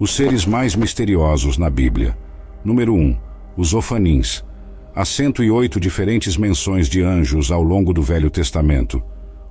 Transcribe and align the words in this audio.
Os 0.00 0.14
seres 0.14 0.46
mais 0.46 0.76
misteriosos 0.76 1.58
na 1.58 1.68
Bíblia. 1.68 2.16
Número 2.64 2.94
1. 2.94 3.16
Os 3.56 3.74
Ofanins. 3.74 4.44
Há 4.94 5.04
108 5.04 5.80
diferentes 5.80 6.36
menções 6.36 6.88
de 6.88 7.02
anjos 7.02 7.50
ao 7.50 7.64
longo 7.64 7.92
do 7.92 8.00
Velho 8.00 8.30
Testamento. 8.30 9.02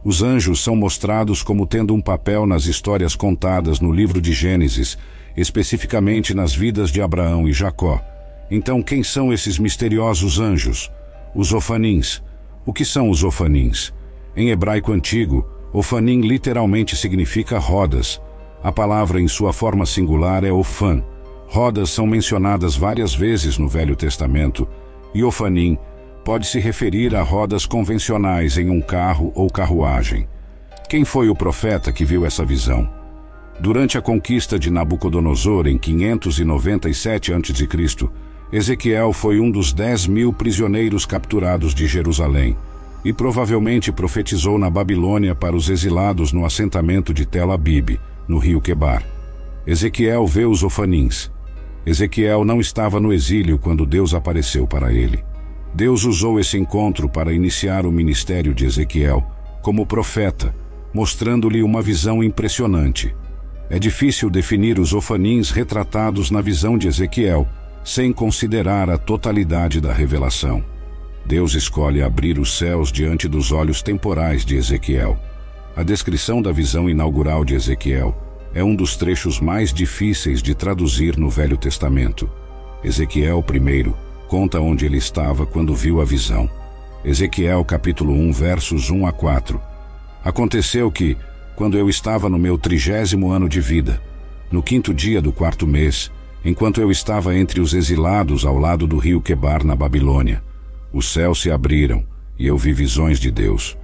Os 0.05 0.23
anjos 0.23 0.63
são 0.63 0.73
mostrados 0.73 1.43
como 1.43 1.67
tendo 1.67 1.93
um 1.93 1.99
papel 1.99 2.45
nas 2.45 2.65
histórias 2.65 3.13
contadas 3.13 3.81
no 3.81 3.91
livro 3.91 4.21
de 4.21 4.31
Gênesis, 4.31 4.97
especificamente 5.35 6.33
nas 6.33 6.55
vidas 6.55 6.91
de 6.91 7.01
Abraão 7.01 7.45
e 7.45 7.51
Jacó. 7.51 8.01
Então, 8.49 8.81
quem 8.81 9.03
são 9.03 9.33
esses 9.33 9.59
misteriosos 9.59 10.39
anjos? 10.39 10.89
Os 11.35 11.51
Ofanins. 11.51 12.23
O 12.65 12.71
que 12.71 12.85
são 12.85 13.09
os 13.09 13.21
Ofanins? 13.21 13.93
Em 14.33 14.49
hebraico 14.49 14.93
antigo, 14.93 15.45
Ofanim 15.73 16.21
literalmente 16.21 16.95
significa 16.95 17.59
rodas. 17.59 18.21
A 18.63 18.71
palavra 18.71 19.21
em 19.21 19.27
sua 19.27 19.53
forma 19.53 19.85
singular 19.85 20.43
é 20.43 20.51
ofan. 20.51 21.03
Rodas 21.47 21.89
são 21.89 22.05
mencionadas 22.05 22.75
várias 22.75 23.13
vezes 23.13 23.57
no 23.57 23.67
Velho 23.67 23.95
Testamento, 23.95 24.67
e 25.13 25.23
ofanim 25.23 25.77
pode 26.25 26.47
se 26.47 26.59
referir 26.59 27.15
a 27.15 27.21
rodas 27.21 27.65
convencionais 27.65 28.57
em 28.57 28.69
um 28.69 28.81
carro 28.81 29.31
ou 29.33 29.49
carruagem. 29.49 30.27
Quem 30.89 31.05
foi 31.05 31.29
o 31.29 31.35
profeta 31.35 31.91
que 31.91 32.03
viu 32.03 32.25
essa 32.25 32.43
visão? 32.43 32.89
Durante 33.59 33.97
a 33.97 34.01
conquista 34.01 34.59
de 34.59 34.69
Nabucodonosor 34.69 35.67
em 35.67 35.77
597 35.77 37.33
a.C., 37.33 38.09
Ezequiel 38.51 39.11
foi 39.11 39.39
um 39.39 39.49
dos 39.51 39.73
dez 39.73 40.07
mil 40.07 40.31
prisioneiros 40.31 41.05
capturados 41.05 41.73
de 41.73 41.87
Jerusalém 41.87 42.55
e 43.03 43.11
provavelmente 43.11 43.91
profetizou 43.91 44.57
na 44.57 44.69
Babilônia 44.69 45.33
para 45.33 45.55
os 45.55 45.69
exilados 45.69 46.31
no 46.31 46.45
assentamento 46.45 47.13
de 47.13 47.25
Tel 47.25 47.51
Abib, 47.51 47.99
no 48.27 48.37
rio 48.37 48.61
Quebar. 48.61 49.03
Ezequiel 49.65 50.25
vê 50.25 50.45
os 50.45 50.63
ofanins. 50.63 51.31
Ezequiel 51.85 52.43
não 52.43 52.59
estava 52.59 52.99
no 52.99 53.13
exílio 53.13 53.57
quando 53.57 53.85
Deus 53.85 54.13
apareceu 54.13 54.67
para 54.67 54.91
ele. 54.91 55.23
Deus 55.73 56.03
usou 56.05 56.39
esse 56.39 56.57
encontro 56.57 57.07
para 57.07 57.33
iniciar 57.33 57.85
o 57.85 57.91
ministério 57.91 58.53
de 58.53 58.65
Ezequiel 58.65 59.25
como 59.61 59.85
profeta, 59.85 60.55
mostrando-lhe 60.93 61.61
uma 61.61 61.81
visão 61.81 62.23
impressionante. 62.23 63.15
É 63.69 63.77
difícil 63.77 64.29
definir 64.29 64.79
os 64.79 64.93
ofanins 64.93 65.51
retratados 65.51 66.31
na 66.31 66.41
visão 66.41 66.77
de 66.77 66.87
Ezequiel 66.87 67.47
sem 67.83 68.11
considerar 68.11 68.89
a 68.89 68.97
totalidade 68.97 69.79
da 69.79 69.93
revelação. 69.93 70.63
Deus 71.25 71.53
escolhe 71.53 72.01
abrir 72.01 72.39
os 72.39 72.57
céus 72.57 72.91
diante 72.91 73.27
dos 73.27 73.51
olhos 73.51 73.81
temporais 73.81 74.45
de 74.45 74.55
Ezequiel. 74.55 75.17
A 75.77 75.83
descrição 75.83 76.41
da 76.41 76.51
visão 76.51 76.89
inaugural 76.89 77.45
de 77.45 77.53
Ezequiel 77.53 78.17
é 78.51 78.63
um 78.63 78.75
dos 78.75 78.95
trechos 78.95 79.39
mais 79.39 79.71
difíceis 79.71 80.41
de 80.41 80.55
traduzir 80.55 81.15
no 81.19 81.29
Velho 81.29 81.55
Testamento. 81.55 82.27
Ezequiel, 82.83 83.43
primeiro, 83.43 83.95
conta 84.27 84.59
onde 84.59 84.87
ele 84.87 84.97
estava 84.97 85.45
quando 85.45 85.75
viu 85.75 86.01
a 86.01 86.03
visão. 86.03 86.49
Ezequiel 87.05 87.63
capítulo 87.63 88.11
1, 88.11 88.31
versos 88.31 88.89
1 88.89 89.05
a 89.05 89.11
4. 89.11 89.61
Aconteceu 90.23 90.89
que, 90.89 91.15
quando 91.55 91.77
eu 91.77 91.87
estava 91.87 92.27
no 92.27 92.39
meu 92.39 92.57
trigésimo 92.57 93.29
ano 93.29 93.47
de 93.47 93.61
vida, 93.61 94.01
no 94.51 94.63
quinto 94.63 94.91
dia 94.91 95.21
do 95.21 95.31
quarto 95.31 95.67
mês, 95.67 96.11
enquanto 96.43 96.81
eu 96.81 96.89
estava 96.89 97.37
entre 97.37 97.61
os 97.61 97.75
exilados 97.75 98.47
ao 98.47 98.57
lado 98.57 98.87
do 98.87 98.97
rio 98.97 99.21
Quebar 99.21 99.63
na 99.63 99.75
Babilônia, 99.75 100.43
os 100.91 101.13
céus 101.13 101.39
se 101.39 101.51
abriram 101.51 102.03
e 102.39 102.47
eu 102.47 102.57
vi 102.57 102.73
visões 102.73 103.19
de 103.19 103.29
Deus. 103.29 103.77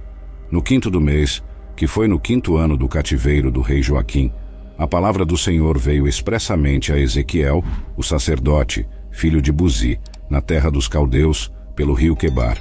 No 0.50 0.60
quinto 0.60 0.90
do 0.90 1.00
mês, 1.00 1.40
que 1.76 1.86
foi 1.86 2.08
no 2.08 2.18
quinto 2.18 2.56
ano 2.56 2.76
do 2.76 2.88
cativeiro 2.88 3.50
do 3.50 3.60
rei 3.60 3.82
Joaquim, 3.82 4.32
a 4.76 4.86
palavra 4.86 5.24
do 5.24 5.36
Senhor 5.36 5.78
veio 5.78 6.08
expressamente 6.08 6.92
a 6.92 6.98
Ezequiel, 6.98 7.62
o 7.96 8.02
sacerdote, 8.02 8.86
filho 9.10 9.40
de 9.40 9.52
Buzi, 9.52 10.00
na 10.28 10.40
terra 10.40 10.70
dos 10.70 10.88
caldeus, 10.88 11.52
pelo 11.76 11.94
rio 11.94 12.16
Quebar. 12.16 12.58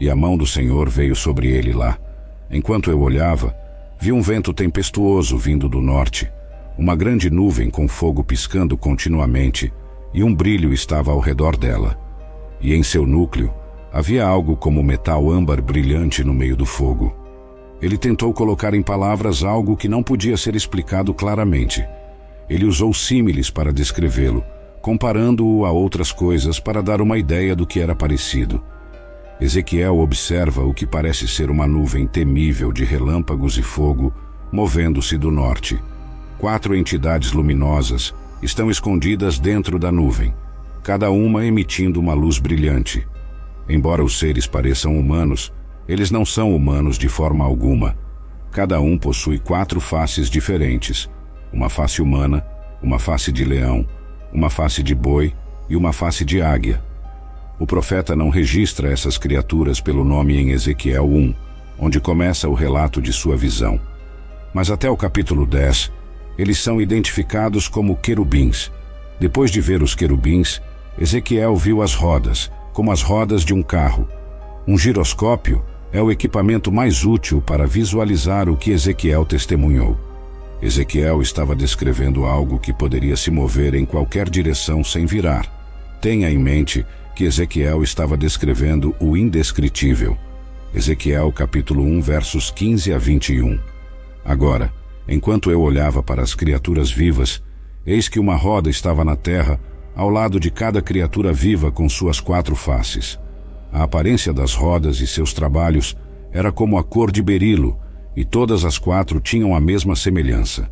E 0.00 0.08
a 0.08 0.16
mão 0.16 0.36
do 0.36 0.46
Senhor 0.46 0.88
veio 0.88 1.14
sobre 1.14 1.48
ele 1.48 1.72
lá. 1.72 1.98
Enquanto 2.50 2.90
eu 2.90 3.00
olhava, 3.00 3.54
vi 4.00 4.12
um 4.12 4.22
vento 4.22 4.52
tempestuoso 4.52 5.36
vindo 5.36 5.68
do 5.68 5.80
norte, 5.80 6.30
uma 6.78 6.96
grande 6.96 7.30
nuvem 7.30 7.68
com 7.68 7.86
fogo 7.86 8.24
piscando 8.24 8.76
continuamente, 8.76 9.72
e 10.14 10.24
um 10.24 10.34
brilho 10.34 10.72
estava 10.72 11.10
ao 11.10 11.20
redor 11.20 11.56
dela. 11.56 11.98
E 12.60 12.74
em 12.74 12.82
seu 12.82 13.06
núcleo, 13.06 13.52
Havia 13.92 14.24
algo 14.24 14.56
como 14.56 14.82
metal 14.82 15.30
âmbar 15.30 15.60
brilhante 15.60 16.24
no 16.24 16.32
meio 16.32 16.56
do 16.56 16.64
fogo. 16.64 17.14
Ele 17.82 17.98
tentou 17.98 18.32
colocar 18.32 18.72
em 18.74 18.82
palavras 18.82 19.42
algo 19.42 19.76
que 19.76 19.88
não 19.88 20.04
podia 20.04 20.36
ser 20.36 20.54
explicado 20.54 21.12
claramente. 21.12 21.84
Ele 22.48 22.64
usou 22.64 22.94
símiles 22.94 23.50
para 23.50 23.72
descrevê-lo, 23.72 24.44
comparando-o 24.80 25.66
a 25.66 25.72
outras 25.72 26.12
coisas 26.12 26.60
para 26.60 26.80
dar 26.80 27.00
uma 27.00 27.18
ideia 27.18 27.56
do 27.56 27.66
que 27.66 27.80
era 27.80 27.94
parecido. 27.94 28.62
Ezequiel 29.40 29.98
observa 29.98 30.64
o 30.64 30.72
que 30.72 30.86
parece 30.86 31.26
ser 31.26 31.50
uma 31.50 31.66
nuvem 31.66 32.06
temível 32.06 32.72
de 32.72 32.84
relâmpagos 32.84 33.58
e 33.58 33.62
fogo 33.62 34.14
movendo-se 34.52 35.18
do 35.18 35.30
norte. 35.30 35.82
Quatro 36.38 36.76
entidades 36.76 37.32
luminosas 37.32 38.14
estão 38.40 38.70
escondidas 38.70 39.38
dentro 39.38 39.78
da 39.78 39.90
nuvem, 39.90 40.32
cada 40.84 41.10
uma 41.10 41.44
emitindo 41.44 41.98
uma 41.98 42.14
luz 42.14 42.38
brilhante. 42.38 43.06
Embora 43.68 44.04
os 44.04 44.18
seres 44.18 44.46
pareçam 44.46 44.98
humanos, 44.98 45.52
eles 45.88 46.10
não 46.10 46.24
são 46.24 46.54
humanos 46.54 46.96
de 46.96 47.08
forma 47.08 47.44
alguma. 47.44 47.96
Cada 48.50 48.80
um 48.80 48.98
possui 48.98 49.38
quatro 49.38 49.80
faces 49.80 50.28
diferentes: 50.28 51.08
uma 51.52 51.68
face 51.68 52.00
humana, 52.00 52.44
uma 52.82 52.98
face 52.98 53.32
de 53.32 53.44
leão, 53.44 53.86
uma 54.32 54.50
face 54.50 54.82
de 54.82 54.94
boi 54.94 55.32
e 55.68 55.76
uma 55.76 55.92
face 55.92 56.24
de 56.24 56.40
águia. 56.40 56.82
O 57.58 57.66
profeta 57.66 58.16
não 58.16 58.28
registra 58.28 58.90
essas 58.90 59.16
criaturas 59.16 59.80
pelo 59.80 60.04
nome 60.04 60.36
em 60.36 60.50
Ezequiel 60.50 61.06
1, 61.06 61.34
onde 61.78 62.00
começa 62.00 62.48
o 62.48 62.54
relato 62.54 63.00
de 63.00 63.12
sua 63.12 63.36
visão. 63.36 63.80
Mas 64.52 64.70
até 64.70 64.90
o 64.90 64.96
capítulo 64.96 65.46
10, 65.46 65.92
eles 66.36 66.58
são 66.58 66.80
identificados 66.80 67.68
como 67.68 67.96
querubins. 67.96 68.70
Depois 69.20 69.50
de 69.50 69.60
ver 69.60 69.82
os 69.82 69.94
querubins, 69.94 70.60
Ezequiel 70.98 71.54
viu 71.56 71.82
as 71.82 71.94
rodas, 71.94 72.50
como 72.72 72.90
as 72.90 73.02
rodas 73.02 73.44
de 73.44 73.54
um 73.54 73.62
carro. 73.62 74.08
Um 74.66 74.76
giroscópio 74.76 75.64
é 75.92 76.00
o 76.00 76.10
equipamento 76.10 76.72
mais 76.72 77.04
útil 77.04 77.42
para 77.42 77.66
visualizar 77.66 78.48
o 78.48 78.56
que 78.56 78.70
Ezequiel 78.70 79.26
testemunhou. 79.26 79.98
Ezequiel 80.62 81.20
estava 81.20 81.54
descrevendo 81.54 82.24
algo 82.24 82.58
que 82.58 82.72
poderia 82.72 83.16
se 83.16 83.30
mover 83.30 83.74
em 83.74 83.84
qualquer 83.84 84.30
direção 84.30 84.82
sem 84.82 85.04
virar. 85.04 85.46
Tenha 86.00 86.30
em 86.30 86.38
mente 86.38 86.86
que 87.14 87.24
Ezequiel 87.24 87.82
estava 87.82 88.16
descrevendo 88.16 88.94
o 88.98 89.16
indescritível. 89.16 90.16
Ezequiel 90.74 91.30
capítulo 91.30 91.82
1 91.82 92.00
versos 92.00 92.50
15 92.50 92.94
a 92.94 92.98
21. 92.98 93.58
Agora, 94.24 94.72
enquanto 95.06 95.50
eu 95.50 95.60
olhava 95.60 96.02
para 96.02 96.22
as 96.22 96.34
criaturas 96.34 96.90
vivas, 96.90 97.42
eis 97.84 98.08
que 98.08 98.18
uma 98.18 98.36
roda 98.36 98.70
estava 98.70 99.04
na 99.04 99.16
terra 99.16 99.60
ao 99.94 100.08
lado 100.08 100.40
de 100.40 100.50
cada 100.50 100.80
criatura 100.80 101.32
viva 101.32 101.70
com 101.70 101.86
suas 101.88 102.18
quatro 102.20 102.56
faces. 102.56 103.18
A 103.72 103.84
aparência 103.84 104.34
das 104.34 104.54
rodas 104.54 105.00
e 105.00 105.06
seus 105.06 105.32
trabalhos 105.32 105.96
era 106.30 106.52
como 106.52 106.76
a 106.76 106.84
cor 106.84 107.10
de 107.10 107.22
berilo, 107.22 107.78
e 108.14 108.22
todas 108.22 108.66
as 108.66 108.76
quatro 108.76 109.18
tinham 109.18 109.54
a 109.54 109.60
mesma 109.60 109.96
semelhança. 109.96 110.70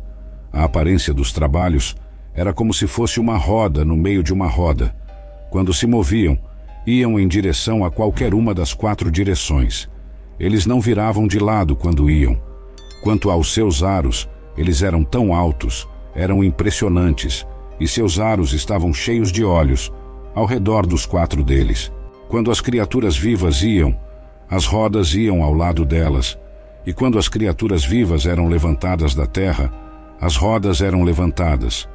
A 0.53 0.63
aparência 0.63 1.11
dos 1.11 1.31
trabalhos 1.31 1.95
era 2.33 2.53
como 2.53 2.71
se 2.73 2.85
fosse 2.85 3.19
uma 3.19 3.35
roda 3.37 3.83
no 3.83 3.97
meio 3.97 4.21
de 4.21 4.31
uma 4.31 4.47
roda. 4.47 4.95
Quando 5.49 5.73
se 5.73 5.87
moviam, 5.87 6.37
iam 6.85 7.19
em 7.19 7.27
direção 7.27 7.83
a 7.83 7.89
qualquer 7.89 8.35
uma 8.35 8.53
das 8.53 8.73
quatro 8.73 9.09
direções. 9.09 9.89
Eles 10.39 10.67
não 10.67 10.79
viravam 10.79 11.27
de 11.27 11.39
lado 11.39 11.75
quando 11.75 12.09
iam. 12.09 12.39
Quanto 13.03 13.31
aos 13.31 13.51
seus 13.51 13.81
aros, 13.81 14.29
eles 14.55 14.83
eram 14.83 15.03
tão 15.03 15.33
altos, 15.33 15.87
eram 16.13 16.43
impressionantes, 16.43 17.47
e 17.79 17.87
seus 17.87 18.19
aros 18.19 18.53
estavam 18.53 18.93
cheios 18.93 19.31
de 19.31 19.43
olhos, 19.43 19.91
ao 20.35 20.45
redor 20.45 20.85
dos 20.85 21.05
quatro 21.05 21.43
deles. 21.43 21.91
Quando 22.31 22.49
as 22.49 22.61
criaturas 22.61 23.17
vivas 23.17 23.61
iam, 23.61 23.93
as 24.49 24.65
rodas 24.65 25.13
iam 25.13 25.43
ao 25.43 25.53
lado 25.53 25.83
delas, 25.83 26.39
e 26.85 26.93
quando 26.93 27.19
as 27.19 27.27
criaturas 27.27 27.83
vivas 27.83 28.25
eram 28.25 28.47
levantadas 28.47 29.13
da 29.13 29.25
terra, 29.25 29.69
as 30.17 30.37
rodas 30.37 30.79
eram 30.79 31.03
levantadas. 31.03 31.89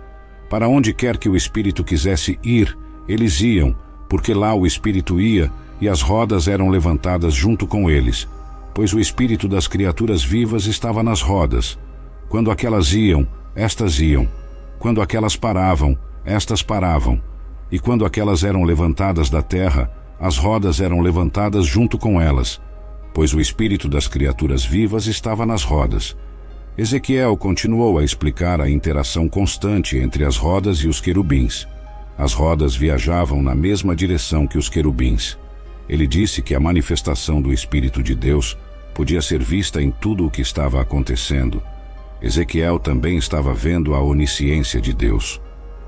Para 0.51 0.69
onde 0.69 0.93
quer 0.93 1.17
que 1.17 1.27
o 1.27 1.35
espírito 1.35 1.83
quisesse 1.83 2.39
ir, 2.45 2.77
eles 3.09 3.41
iam, 3.41 3.75
porque 4.11 4.35
lá 4.35 4.53
o 4.53 4.67
espírito 4.67 5.19
ia 5.19 5.51
e 5.81 5.89
as 5.89 6.03
rodas 6.03 6.49
eram 6.49 6.69
levantadas 6.69 7.33
junto 7.33 7.67
com 7.67 7.89
eles, 7.89 8.29
pois 8.75 8.93
o 8.93 9.01
espírito 9.01 9.49
das 9.49 9.67
criaturas 9.67 10.23
vivas 10.23 10.67
estava 10.67 11.03
nas 11.03 11.23
rodas. 11.23 11.79
Quando 12.29 12.51
aquelas 12.51 12.93
iam, 12.93 13.27
estas 13.55 13.99
iam. 14.01 14.29
Quando 14.79 15.01
aquelas 15.01 15.35
paravam, 15.35 15.97
estas 16.27 16.63
paravam, 16.63 17.23
e 17.73 17.79
quando 17.79 18.05
aquelas 18.05 18.45
eram 18.45 18.65
levantadas 18.65 19.31
da 19.31 19.41
terra, 19.41 19.91
as 20.19 20.39
rodas 20.39 20.81
eram 20.81 21.01
levantadas 21.01 21.67
junto 21.67 21.99
com 21.99 22.21
elas, 22.21 22.61
pois 23.13 23.35
o 23.35 23.41
espírito 23.41 23.89
das 23.89 24.09
criaturas 24.09 24.65
vivas 24.65 25.07
estava 25.07 25.45
nas 25.45 25.63
rodas. 25.63 26.17
Ezequiel 26.77 27.37
continuou 27.37 27.99
a 27.99 28.05
explicar 28.05 28.61
a 28.61 28.69
interação 28.69 29.29
constante 29.29 29.97
entre 29.97 30.25
as 30.25 30.37
rodas 30.37 30.79
e 30.79 30.89
os 30.89 31.01
querubins. 31.01 31.67
As 32.19 32.33
rodas 32.33 32.75
viajavam 32.75 33.43
na 33.43 33.55
mesma 33.55 33.97
direção 33.97 34.47
que 34.47 34.59
os 34.59 34.69
querubins. 34.69 35.39
Ele 35.89 36.07
disse 36.07 36.43
que 36.43 36.55
a 36.55 36.61
manifestação 36.61 37.41
do 37.41 37.53
Espírito 37.53 38.03
de 38.03 38.15
Deus 38.15 38.57
podia 38.95 39.23
ser 39.23 39.43
vista 39.43 39.81
em 39.81 39.91
tudo 39.91 40.27
o 40.27 40.31
que 40.31 40.41
estava 40.41 40.81
acontecendo. 40.81 41.63
Ezequiel 42.21 42.79
também 42.79 43.19
estava 43.19 43.53
vendo 43.53 43.95
a 43.95 44.01
onisciência 44.01 44.81
de 44.81 44.93
Deus. 44.93 45.41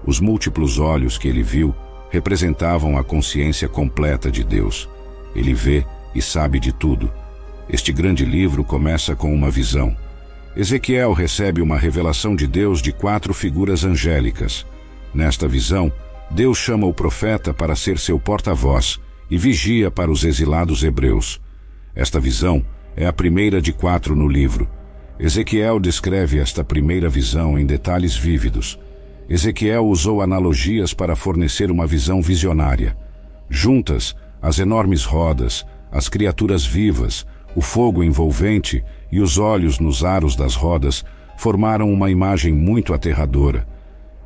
Os 0.06 0.20
múltiplos 0.20 0.78
olhos 0.78 1.16
que 1.18 1.28
ele 1.28 1.42
viu 1.42 1.74
representavam 2.10 2.96
a 2.96 3.04
consciência 3.04 3.68
completa 3.68 4.30
de 4.30 4.42
Deus. 4.42 4.88
Ele 5.34 5.54
vê 5.54 5.84
e 6.14 6.22
sabe 6.22 6.58
de 6.58 6.72
tudo. 6.72 7.10
Este 7.68 7.92
grande 7.92 8.24
livro 8.24 8.64
começa 8.64 9.14
com 9.14 9.32
uma 9.32 9.50
visão. 9.50 9.96
Ezequiel 10.56 11.12
recebe 11.12 11.60
uma 11.60 11.78
revelação 11.78 12.34
de 12.34 12.46
Deus 12.46 12.80
de 12.80 12.92
quatro 12.92 13.34
figuras 13.34 13.84
angélicas. 13.84 14.66
Nesta 15.14 15.46
visão, 15.46 15.92
Deus 16.30 16.58
chama 16.58 16.86
o 16.86 16.94
profeta 16.94 17.54
para 17.54 17.76
ser 17.76 17.98
seu 17.98 18.18
porta-voz 18.18 18.98
e 19.30 19.36
vigia 19.38 19.90
para 19.90 20.10
os 20.10 20.24
exilados 20.24 20.82
hebreus. 20.82 21.40
Esta 21.94 22.18
visão 22.18 22.64
é 22.96 23.06
a 23.06 23.12
primeira 23.12 23.60
de 23.60 23.72
quatro 23.72 24.16
no 24.16 24.26
livro. 24.26 24.68
Ezequiel 25.18 25.78
descreve 25.78 26.38
esta 26.38 26.64
primeira 26.64 27.08
visão 27.08 27.58
em 27.58 27.66
detalhes 27.66 28.16
vívidos. 28.16 28.78
Ezequiel 29.28 29.86
usou 29.86 30.22
analogias 30.22 30.94
para 30.94 31.14
fornecer 31.14 31.70
uma 31.70 31.86
visão 31.86 32.22
visionária. 32.22 32.96
Juntas, 33.50 34.16
as 34.40 34.58
enormes 34.58 35.04
rodas, 35.04 35.66
as 35.92 36.08
criaturas 36.08 36.64
vivas, 36.64 37.26
o 37.54 37.60
fogo 37.60 38.02
envolvente 38.02 38.82
e 39.12 39.20
os 39.20 39.36
olhos 39.36 39.78
nos 39.78 40.02
aros 40.02 40.34
das 40.34 40.54
rodas 40.54 41.04
formaram 41.36 41.92
uma 41.92 42.10
imagem 42.10 42.54
muito 42.54 42.94
aterradora. 42.94 43.66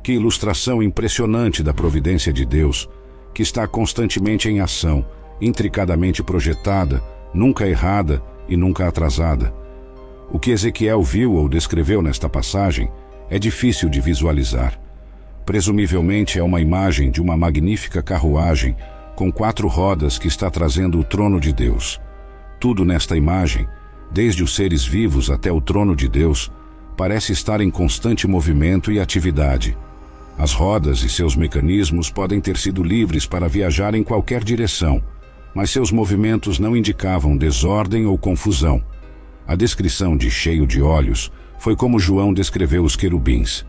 Que 0.01 0.13
ilustração 0.13 0.81
impressionante 0.81 1.61
da 1.61 1.73
providência 1.73 2.31
de 2.31 2.45
Deus, 2.45 2.89
que 3.33 3.41
está 3.41 3.67
constantemente 3.67 4.47
em 4.47 4.61
ação, 4.61 5.05
intricadamente 5.41 6.23
projetada, 6.23 7.03
nunca 7.33 7.67
errada 7.67 8.23
e 8.47 8.55
nunca 8.55 8.87
atrasada. 8.87 9.53
O 10.31 10.39
que 10.39 10.51
Ezequiel 10.51 11.01
viu 11.03 11.33
ou 11.33 11.49
descreveu 11.49 12.01
nesta 12.01 12.29
passagem 12.29 12.89
é 13.29 13.37
difícil 13.37 13.89
de 13.89 13.99
visualizar. 13.99 14.82
Presumivelmente 15.45 16.39
é 16.39 16.43
uma 16.43 16.61
imagem 16.61 17.11
de 17.11 17.21
uma 17.21 17.35
magnífica 17.35 18.01
carruagem 18.01 18.75
com 19.15 19.31
quatro 19.31 19.67
rodas 19.67 20.17
que 20.17 20.27
está 20.27 20.49
trazendo 20.49 20.99
o 20.99 21.03
trono 21.03 21.39
de 21.39 21.51
Deus. 21.51 21.99
Tudo 22.59 22.85
nesta 22.85 23.17
imagem, 23.17 23.67
desde 24.11 24.41
os 24.41 24.55
seres 24.55 24.85
vivos 24.85 25.29
até 25.29 25.51
o 25.51 25.59
trono 25.59 25.95
de 25.95 26.07
Deus, 26.07 26.51
parece 26.95 27.33
estar 27.33 27.59
em 27.59 27.69
constante 27.69 28.25
movimento 28.25 28.91
e 28.91 28.99
atividade. 28.99 29.77
As 30.37 30.53
rodas 30.53 31.03
e 31.03 31.09
seus 31.09 31.35
mecanismos 31.35 32.09
podem 32.09 32.39
ter 32.39 32.57
sido 32.57 32.81
livres 32.81 33.25
para 33.25 33.47
viajar 33.47 33.93
em 33.93 34.03
qualquer 34.03 34.43
direção, 34.43 35.03
mas 35.53 35.69
seus 35.69 35.91
movimentos 35.91 36.57
não 36.57 36.75
indicavam 36.75 37.37
desordem 37.37 38.05
ou 38.05 38.17
confusão. 38.17 38.81
A 39.45 39.55
descrição 39.55 40.15
de 40.15 40.31
cheio 40.31 40.65
de 40.65 40.81
olhos 40.81 41.31
foi 41.59 41.75
como 41.75 41.99
João 41.99 42.33
descreveu 42.33 42.83
os 42.83 42.95
querubins. 42.95 43.65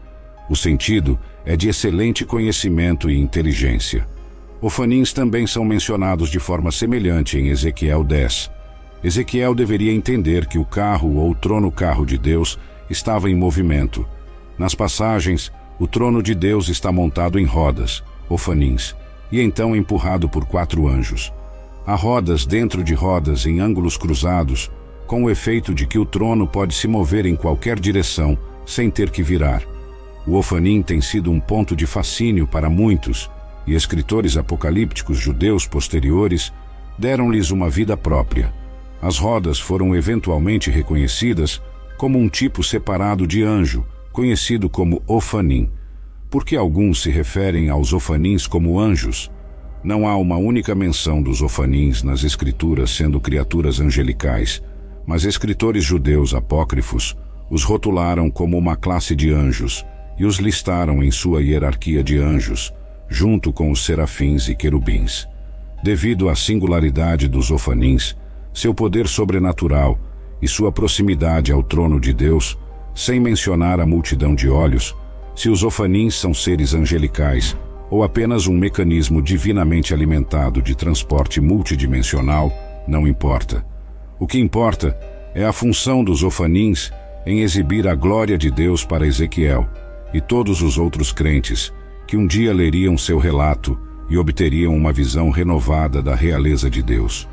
O 0.49 0.55
sentido 0.55 1.19
é 1.44 1.56
de 1.56 1.69
excelente 1.69 2.25
conhecimento 2.25 3.11
e 3.11 3.19
inteligência. 3.19 4.06
Ofanins 4.61 5.12
também 5.12 5.46
são 5.46 5.64
mencionados 5.64 6.31
de 6.31 6.38
forma 6.38 6.70
semelhante 6.70 7.38
em 7.38 7.49
Ezequiel 7.49 8.05
10. 8.05 8.50
Ezequiel 9.02 9.55
deveria 9.55 9.93
entender 9.93 10.46
que 10.46 10.58
o 10.58 10.64
carro 10.64 11.17
ou 11.17 11.35
trono-carro 11.35 12.06
de 12.06 12.17
Deus 12.17 12.58
estava 12.88 13.31
em 13.31 13.35
movimento. 13.35 14.06
Nas 14.58 14.75
passagens, 14.75 15.52
o 15.79 15.87
trono 15.87 16.23
de 16.23 16.35
Deus 16.35 16.69
está 16.69 16.93
montado 16.93 17.38
em 17.38 17.44
rodas, 17.44 18.02
ofanins, 18.29 18.94
e 19.31 19.41
então 19.41 19.75
empurrado 19.75 20.29
por 20.29 20.44
quatro 20.44 20.88
anjos. 20.88 21.32
Há 21.87 21.94
rodas 21.94 22.46
dentro 22.46 22.82
de 22.82 22.94
rodas 22.94 23.44
em 23.44 23.61
ângulos 23.61 23.96
cruzados, 23.96 24.70
com 25.06 25.25
o 25.25 25.31
efeito 25.31 25.75
de 25.75 25.87
que 25.87 25.99
o 25.99 26.06
trono 26.06 26.46
pode 26.46 26.75
se 26.75 26.88
mover 26.88 27.26
em 27.26 27.37
qualquer 27.37 27.79
direção, 27.79 28.38
sem 28.64 28.88
ter 28.88 29.11
que 29.11 29.23
virar. 29.23 29.73
O 30.26 30.36
ofanim 30.36 30.82
tem 30.82 31.00
sido 31.00 31.30
um 31.30 31.38
ponto 31.38 31.76
de 31.76 31.86
fascínio 31.86 32.46
para 32.46 32.70
muitos, 32.70 33.30
e 33.66 33.74
escritores 33.74 34.36
apocalípticos 34.36 35.18
judeus 35.18 35.66
posteriores 35.66 36.52
deram-lhes 36.98 37.50
uma 37.50 37.68
vida 37.68 37.96
própria. 37.96 38.52
As 39.00 39.18
rodas 39.18 39.58
foram 39.58 39.94
eventualmente 39.94 40.70
reconhecidas 40.70 41.60
como 41.98 42.18
um 42.18 42.28
tipo 42.28 42.62
separado 42.62 43.26
de 43.26 43.42
anjo, 43.42 43.86
conhecido 44.12 44.68
como 44.68 45.02
Ofanim. 45.06 45.70
Porque 46.30 46.56
alguns 46.56 47.02
se 47.02 47.10
referem 47.10 47.68
aos 47.68 47.92
Ofanins 47.92 48.46
como 48.46 48.78
anjos, 48.80 49.30
não 49.82 50.08
há 50.08 50.16
uma 50.16 50.36
única 50.38 50.74
menção 50.74 51.22
dos 51.22 51.42
Ofanins 51.42 52.02
nas 52.02 52.24
Escrituras 52.24 52.90
sendo 52.90 53.20
criaturas 53.20 53.80
angelicais, 53.80 54.62
mas 55.06 55.24
escritores 55.24 55.84
judeus 55.84 56.32
apócrifos 56.32 57.14
os 57.50 57.62
rotularam 57.62 58.30
como 58.30 58.56
uma 58.56 58.74
classe 58.74 59.14
de 59.14 59.30
anjos 59.30 59.84
e 60.19 60.25
os 60.25 60.37
listaram 60.37 61.02
em 61.02 61.11
sua 61.11 61.43
hierarquia 61.43 62.02
de 62.02 62.19
anjos, 62.19 62.72
junto 63.08 63.52
com 63.52 63.70
os 63.70 63.84
serafins 63.84 64.49
e 64.49 64.55
querubins. 64.55 65.28
Devido 65.82 66.28
à 66.28 66.34
singularidade 66.34 67.28
dos 67.28 67.50
Ofanins, 67.50 68.16
seu 68.52 68.72
poder 68.72 69.08
sobrenatural 69.08 69.99
e 70.40 70.49
sua 70.49 70.70
proximidade 70.70 71.52
ao 71.52 71.62
trono 71.62 72.00
de 72.00 72.12
Deus, 72.12 72.56
sem 72.94 73.19
mencionar 73.19 73.81
a 73.81 73.87
multidão 73.87 74.34
de 74.34 74.49
olhos, 74.49 74.94
se 75.34 75.49
os 75.49 75.64
ofanins 75.64 76.14
são 76.14 76.32
seres 76.32 76.75
angelicais 76.75 77.56
ou 77.90 78.02
apenas 78.02 78.46
um 78.46 78.56
mecanismo 78.56 79.20
divinamente 79.20 79.93
alimentado 79.93 80.62
de 80.62 80.75
transporte 80.75 81.40
multidimensional, 81.40 82.52
não 82.87 83.06
importa. 83.06 83.64
O 84.19 84.26
que 84.26 84.38
importa 84.38 84.96
é 85.34 85.44
a 85.44 85.52
função 85.52 86.05
dos 86.05 86.22
ofanins 86.22 86.93
em 87.26 87.40
exibir 87.40 87.88
a 87.88 87.94
glória 87.94 88.38
de 88.38 88.50
Deus 88.50 88.84
para 88.84 89.06
Ezequiel 89.06 89.69
e 90.14 90.20
todos 90.20 90.62
os 90.62 90.78
outros 90.78 91.12
crentes 91.12 91.70
que 92.06 92.16
um 92.16 92.26
dia 92.26 92.55
leriam 92.55 92.96
seu 92.96 93.19
relato 93.19 93.78
e 94.08 94.16
obteriam 94.16 94.75
uma 94.75 94.93
visão 94.93 95.28
renovada 95.28 96.00
da 96.00 96.14
realeza 96.14 96.70
de 96.70 96.82
Deus. 96.82 97.28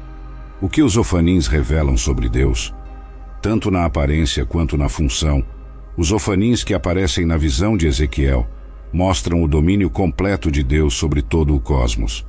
O 0.59 0.67
que 0.67 0.83
os 0.83 0.97
ofanins 0.97 1.47
revelam 1.47 1.95
sobre 1.95 2.27
Deus 2.27 2.73
tanto 3.41 3.71
na 3.71 3.85
aparência 3.85 4.45
quanto 4.45 4.77
na 4.77 4.87
função, 4.87 5.43
os 5.97 6.11
ofanins 6.11 6.63
que 6.63 6.73
aparecem 6.73 7.25
na 7.25 7.37
visão 7.37 7.75
de 7.75 7.87
Ezequiel 7.87 8.47
mostram 8.93 9.41
o 9.43 9.47
domínio 9.47 9.89
completo 9.89 10.51
de 10.51 10.61
Deus 10.63 10.93
sobre 10.93 11.21
todo 11.21 11.55
o 11.55 11.59
cosmos. 11.59 12.25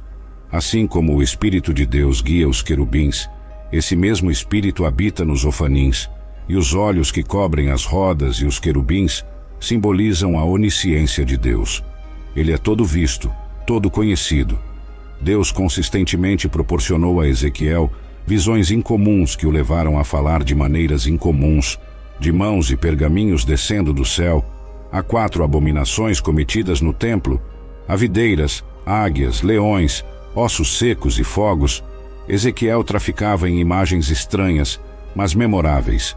Assim 0.50 0.86
como 0.86 1.14
o 1.14 1.22
Espírito 1.22 1.74
de 1.74 1.84
Deus 1.84 2.22
guia 2.22 2.48
os 2.48 2.62
querubins, 2.62 3.28
esse 3.70 3.94
mesmo 3.94 4.30
Espírito 4.30 4.84
habita 4.86 5.24
nos 5.24 5.44
ofanins, 5.44 6.08
e 6.48 6.56
os 6.56 6.74
olhos 6.74 7.10
que 7.10 7.22
cobrem 7.22 7.70
as 7.70 7.84
rodas 7.84 8.36
e 8.36 8.46
os 8.46 8.58
querubins 8.58 9.24
simbolizam 9.62 10.36
a 10.36 10.44
onisciência 10.44 11.24
de 11.24 11.36
Deus. 11.36 11.82
Ele 12.34 12.52
é 12.52 12.58
todo 12.58 12.84
visto, 12.84 13.32
todo 13.64 13.88
conhecido. 13.88 14.58
Deus 15.20 15.52
consistentemente 15.52 16.48
proporcionou 16.48 17.20
a 17.20 17.28
Ezequiel 17.28 17.90
visões 18.26 18.72
incomuns 18.72 19.36
que 19.36 19.46
o 19.46 19.50
levaram 19.50 19.98
a 19.98 20.04
falar 20.04 20.42
de 20.42 20.52
maneiras 20.52 21.06
incomuns, 21.06 21.78
de 22.18 22.32
mãos 22.32 22.72
e 22.72 22.76
pergaminhos 22.76 23.44
descendo 23.44 23.92
do 23.92 24.04
céu, 24.04 24.44
a 24.90 25.00
quatro 25.00 25.44
abominações 25.44 26.20
cometidas 26.20 26.80
no 26.80 26.92
templo, 26.92 27.40
a 27.86 27.94
videiras, 27.94 28.64
águias, 28.84 29.42
leões, 29.42 30.04
ossos 30.34 30.76
secos 30.76 31.18
e 31.20 31.24
fogos, 31.24 31.84
Ezequiel 32.28 32.82
traficava 32.82 33.48
em 33.48 33.60
imagens 33.60 34.10
estranhas, 34.10 34.80
mas 35.14 35.34
memoráveis. 35.34 36.16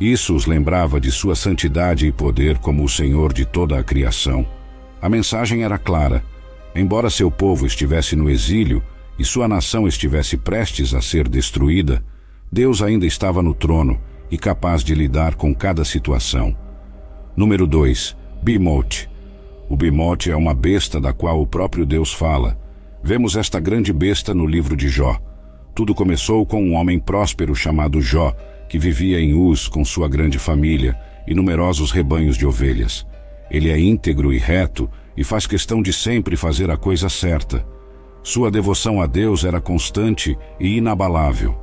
Isso 0.00 0.34
os 0.34 0.46
lembrava 0.46 1.00
de 1.00 1.10
sua 1.10 1.34
santidade 1.34 2.06
e 2.06 2.12
poder 2.12 2.58
como 2.58 2.84
o 2.84 2.88
Senhor 2.88 3.32
de 3.32 3.44
toda 3.44 3.78
a 3.78 3.84
criação. 3.84 4.46
A 5.00 5.08
mensagem 5.08 5.62
era 5.62 5.78
clara. 5.78 6.24
Embora 6.74 7.10
seu 7.10 7.30
povo 7.30 7.66
estivesse 7.66 8.16
no 8.16 8.30
exílio, 8.30 8.82
e 9.18 9.24
sua 9.24 9.46
nação 9.46 9.86
estivesse 9.86 10.36
prestes 10.36 10.94
a 10.94 11.00
ser 11.00 11.28
destruída, 11.28 12.02
Deus 12.50 12.82
ainda 12.82 13.06
estava 13.06 13.42
no 13.42 13.54
trono 13.54 14.00
e 14.30 14.38
capaz 14.38 14.82
de 14.82 14.94
lidar 14.94 15.34
com 15.34 15.54
cada 15.54 15.84
situação. 15.84 16.56
Número 17.36 17.66
2. 17.66 18.16
Bimote. 18.42 19.08
O 19.68 19.76
bimote 19.76 20.30
é 20.30 20.36
uma 20.36 20.54
besta 20.54 21.00
da 21.00 21.12
qual 21.12 21.40
o 21.40 21.46
próprio 21.46 21.86
Deus 21.86 22.12
fala. 22.12 22.58
Vemos 23.02 23.36
esta 23.36 23.58
grande 23.58 23.92
besta 23.92 24.34
no 24.34 24.46
livro 24.46 24.76
de 24.76 24.88
Jó. 24.88 25.18
Tudo 25.74 25.94
começou 25.94 26.44
com 26.44 26.62
um 26.62 26.74
homem 26.74 26.98
próspero 26.98 27.54
chamado 27.54 28.00
Jó, 28.00 28.34
que 28.72 28.78
vivia 28.78 29.20
em 29.20 29.34
Uz 29.34 29.68
com 29.68 29.84
sua 29.84 30.08
grande 30.08 30.38
família 30.38 30.98
e 31.26 31.34
numerosos 31.34 31.90
rebanhos 31.90 32.38
de 32.38 32.46
ovelhas. 32.46 33.06
Ele 33.50 33.68
é 33.70 33.78
íntegro 33.78 34.32
e 34.32 34.38
reto 34.38 34.88
e 35.14 35.22
faz 35.22 35.46
questão 35.46 35.82
de 35.82 35.92
sempre 35.92 36.38
fazer 36.38 36.70
a 36.70 36.76
coisa 36.78 37.10
certa. 37.10 37.66
Sua 38.22 38.50
devoção 38.50 39.02
a 39.02 39.06
Deus 39.06 39.44
era 39.44 39.60
constante 39.60 40.38
e 40.58 40.78
inabalável. 40.78 41.54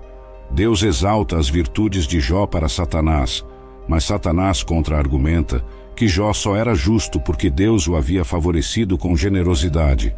Deus 0.51 0.83
exalta 0.83 1.35
as 1.35 1.49
virtudes 1.49 2.05
de 2.05 2.19
Jó 2.19 2.45
para 2.45 2.69
Satanás, 2.69 3.43
Mas 3.87 4.03
Satanás 4.03 4.61
contra-argumenta 4.61 5.65
que 5.95 6.07
Jó 6.07 6.31
só 6.31 6.55
era 6.55 6.75
justo 6.75 7.19
porque 7.19 7.49
Deus 7.49 7.87
o 7.87 7.95
havia 7.95 8.23
favorecido 8.23 8.99
com 8.99 9.17
generosidade. 9.17 10.15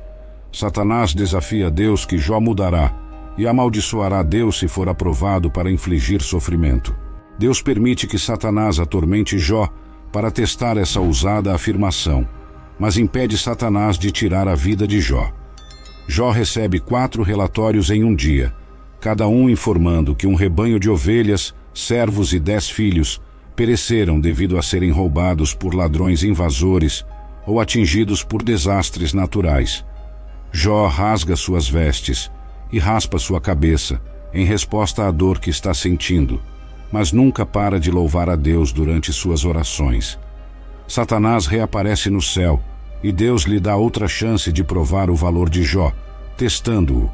Satanás 0.52 1.14
desafia 1.14 1.72
Deus 1.72 2.06
que 2.06 2.18
Jó 2.18 2.42
mudará 2.42 3.11
e 3.38 3.48
amaldiçoará 3.48 4.24
Deus 4.24 4.60
se 4.60 4.68
for 4.68 4.90
aprovado 4.90 5.50
para 5.50 5.72
infligir 5.72 6.22
sofrimento. 6.22 6.96
Deus 7.38 7.62
permite 7.62 8.08
que 8.08 8.20
Satanás 8.20 8.80
atormente 8.80 9.40
Jó 9.40 9.68
para 10.12 10.30
testar 10.30 10.78
essa 10.78 11.00
ousada 11.00 11.54
afirmação, 11.54 12.28
mas 12.78 12.98
impede 12.98 13.38
Satanás 13.38 13.98
de 13.98 14.12
tirar 14.12 14.48
a 14.48 14.56
vida 14.56 14.88
de 14.88 15.00
Jó. 15.00 15.32
Jó 16.08 16.30
recebe 16.30 16.80
quatro 16.80 17.24
relatórios 17.24 17.90
em 17.90 18.04
um 18.04 18.14
dia, 18.14 18.54
cada 19.00 19.28
um 19.28 19.50
informando 19.50 20.16
que 20.16 20.28
um 20.28 20.36
rebanho 20.36 20.80
de 20.80 20.90
ovelhas, 20.90 21.54
servos 21.74 22.34
e 22.34 22.40
dez 22.40 22.70
filhos 22.70 23.22
pereceram 23.56 24.20
devido 24.20 24.58
a 24.58 24.62
serem 24.62 24.92
roubados 24.92 25.54
por 25.54 25.74
ladrões 25.74 26.24
invasores 26.24 27.06
ou 27.46 27.60
atingidos 27.60 28.24
por 28.24 28.44
desastres 28.44 29.14
naturais. 29.14 29.86
Jó 30.52 30.88
rasga 30.88 31.36
suas 31.36 31.68
vestes 31.68 32.30
e 32.72 32.80
raspa 32.80 33.20
sua 33.20 33.42
cabeça 33.42 34.02
em 34.34 34.46
resposta 34.46 35.08
à 35.08 35.12
dor 35.12 35.40
que 35.40 35.50
está 35.50 35.74
sentindo, 35.74 36.42
mas 36.92 37.12
nunca 37.12 37.46
para 37.46 37.80
de 37.80 37.92
louvar 37.92 38.30
a 38.30 38.36
Deus 38.36 38.72
durante 38.72 39.12
suas 39.12 39.44
orações. 39.46 40.18
Satanás 40.88 41.48
reaparece 41.48 42.10
no 42.10 42.22
céu 42.22 42.62
e 43.04 43.12
Deus 43.12 43.44
lhe 43.44 43.60
dá 43.60 43.76
outra 43.76 44.08
chance 44.08 44.52
de 44.52 44.64
provar 44.64 45.10
o 45.10 45.16
valor 45.16 45.50
de 45.50 45.64
Jó, 45.64 45.92
testando-o. 46.38 47.10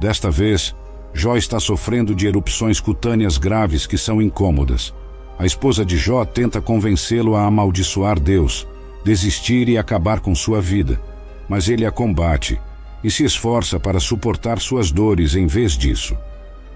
Desta 0.00 0.30
vez, 0.30 0.74
Jó 1.12 1.36
está 1.36 1.60
sofrendo 1.60 2.14
de 2.14 2.26
erupções 2.26 2.80
cutâneas 2.80 3.38
graves 3.38 3.86
que 3.86 3.98
são 3.98 4.22
incômodas. 4.22 4.94
A 5.38 5.46
esposa 5.46 5.84
de 5.84 5.96
Jó 5.96 6.24
tenta 6.24 6.60
convencê-lo 6.60 7.36
a 7.36 7.44
amaldiçoar 7.44 8.18
Deus, 8.18 8.66
desistir 9.04 9.68
e 9.68 9.78
acabar 9.78 10.20
com 10.20 10.34
sua 10.34 10.60
vida, 10.60 11.00
mas 11.48 11.68
ele 11.68 11.86
a 11.86 11.90
combate 11.90 12.60
e 13.02 13.10
se 13.10 13.24
esforça 13.24 13.78
para 13.78 14.00
suportar 14.00 14.58
suas 14.58 14.90
dores 14.90 15.34
em 15.34 15.46
vez 15.46 15.76
disso. 15.76 16.16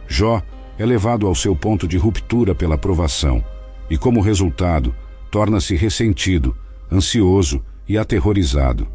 Jó 0.07 0.43
é 0.79 0.87
levado 0.87 1.26
ao 1.26 1.35
seu 1.35 1.55
ponto 1.55 1.87
de 1.87 1.97
ruptura 1.97 2.55
pela 2.55 2.79
provação 2.79 3.45
e, 3.91 3.97
como 3.97 4.21
resultado, 4.21 4.95
torna-se 5.31 5.75
ressentido, 5.75 6.57
ansioso 6.91 7.64
e 7.88 7.99
aterrorizado. 7.99 8.88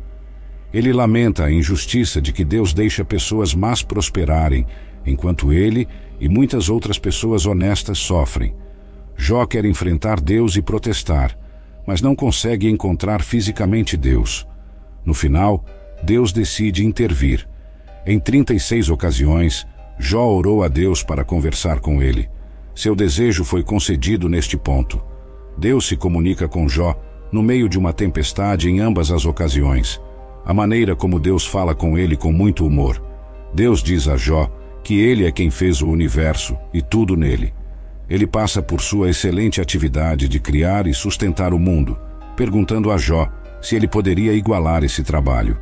Ele 0.73 0.91
lamenta 0.91 1.45
a 1.45 1.51
injustiça 1.51 2.21
de 2.21 2.33
que 2.33 2.43
Deus 2.43 2.73
deixa 2.73 3.03
pessoas 3.03 3.53
más 3.53 3.81
prosperarem, 3.81 4.65
enquanto 5.05 5.53
ele 5.53 5.87
e 6.19 6.27
muitas 6.27 6.69
outras 6.69 6.99
pessoas 6.99 7.45
honestas 7.45 7.97
sofrem. 7.97 8.53
Jó 9.15 9.45
quer 9.45 9.65
enfrentar 9.65 10.19
Deus 10.19 10.55
e 10.55 10.61
protestar, 10.61 11.37
mas 11.87 12.01
não 12.01 12.15
consegue 12.15 12.69
encontrar 12.69 13.23
fisicamente 13.23 13.95
Deus. 13.95 14.45
No 15.05 15.13
final, 15.13 15.65
Deus 16.03 16.31
decide 16.31 16.85
intervir. 16.85 17.47
Em 18.05 18.19
36 18.19 18.89
ocasiões, 18.89 19.67
Jó 19.99 20.25
orou 20.25 20.63
a 20.63 20.67
Deus 20.67 21.03
para 21.03 21.25
conversar 21.25 21.79
com 21.79 22.01
ele. 22.01 22.29
Seu 22.75 22.95
desejo 22.95 23.43
foi 23.43 23.63
concedido 23.63 24.29
neste 24.29 24.55
ponto. 24.55 25.03
Deus 25.57 25.87
se 25.87 25.97
comunica 25.97 26.47
com 26.47 26.69
Jó 26.69 26.95
no 27.31 27.41
meio 27.41 27.67
de 27.67 27.77
uma 27.77 27.91
tempestade 27.91 28.69
em 28.69 28.79
ambas 28.79 29.11
as 29.11 29.25
ocasiões. 29.25 29.99
A 30.45 30.53
maneira 30.53 30.95
como 30.95 31.19
Deus 31.19 31.45
fala 31.45 31.73
com 31.73 31.97
ele 31.97 32.15
com 32.15 32.31
muito 32.31 32.65
humor. 32.65 33.03
Deus 33.53 33.81
diz 33.81 34.07
a 34.07 34.15
Jó 34.15 34.49
que 34.83 34.99
ele 34.99 35.25
é 35.25 35.31
quem 35.31 35.49
fez 35.49 35.81
o 35.81 35.89
universo 35.89 36.55
e 36.73 36.81
tudo 36.81 37.17
nele. 37.17 37.53
Ele 38.09 38.25
passa 38.25 38.61
por 38.61 38.79
sua 38.79 39.09
excelente 39.09 39.59
atividade 39.59 40.29
de 40.29 40.39
criar 40.39 40.87
e 40.87 40.93
sustentar 40.93 41.53
o 41.53 41.59
mundo, 41.59 41.97
perguntando 42.37 42.91
a 42.91 42.97
Jó 42.97 43.27
se 43.61 43.75
ele 43.75 43.87
poderia 43.87 44.33
igualar 44.33 44.83
esse 44.83 45.03
trabalho. 45.03 45.57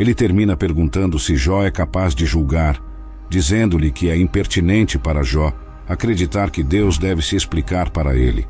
Ele 0.00 0.14
termina 0.14 0.56
perguntando 0.56 1.18
se 1.18 1.36
Jó 1.36 1.62
é 1.62 1.70
capaz 1.70 2.14
de 2.14 2.24
julgar, 2.24 2.82
dizendo-lhe 3.28 3.90
que 3.90 4.08
é 4.08 4.16
impertinente 4.16 4.98
para 4.98 5.22
Jó 5.22 5.52
acreditar 5.86 6.50
que 6.50 6.62
Deus 6.62 6.96
deve 6.96 7.20
se 7.20 7.36
explicar 7.36 7.90
para 7.90 8.16
ele. 8.16 8.48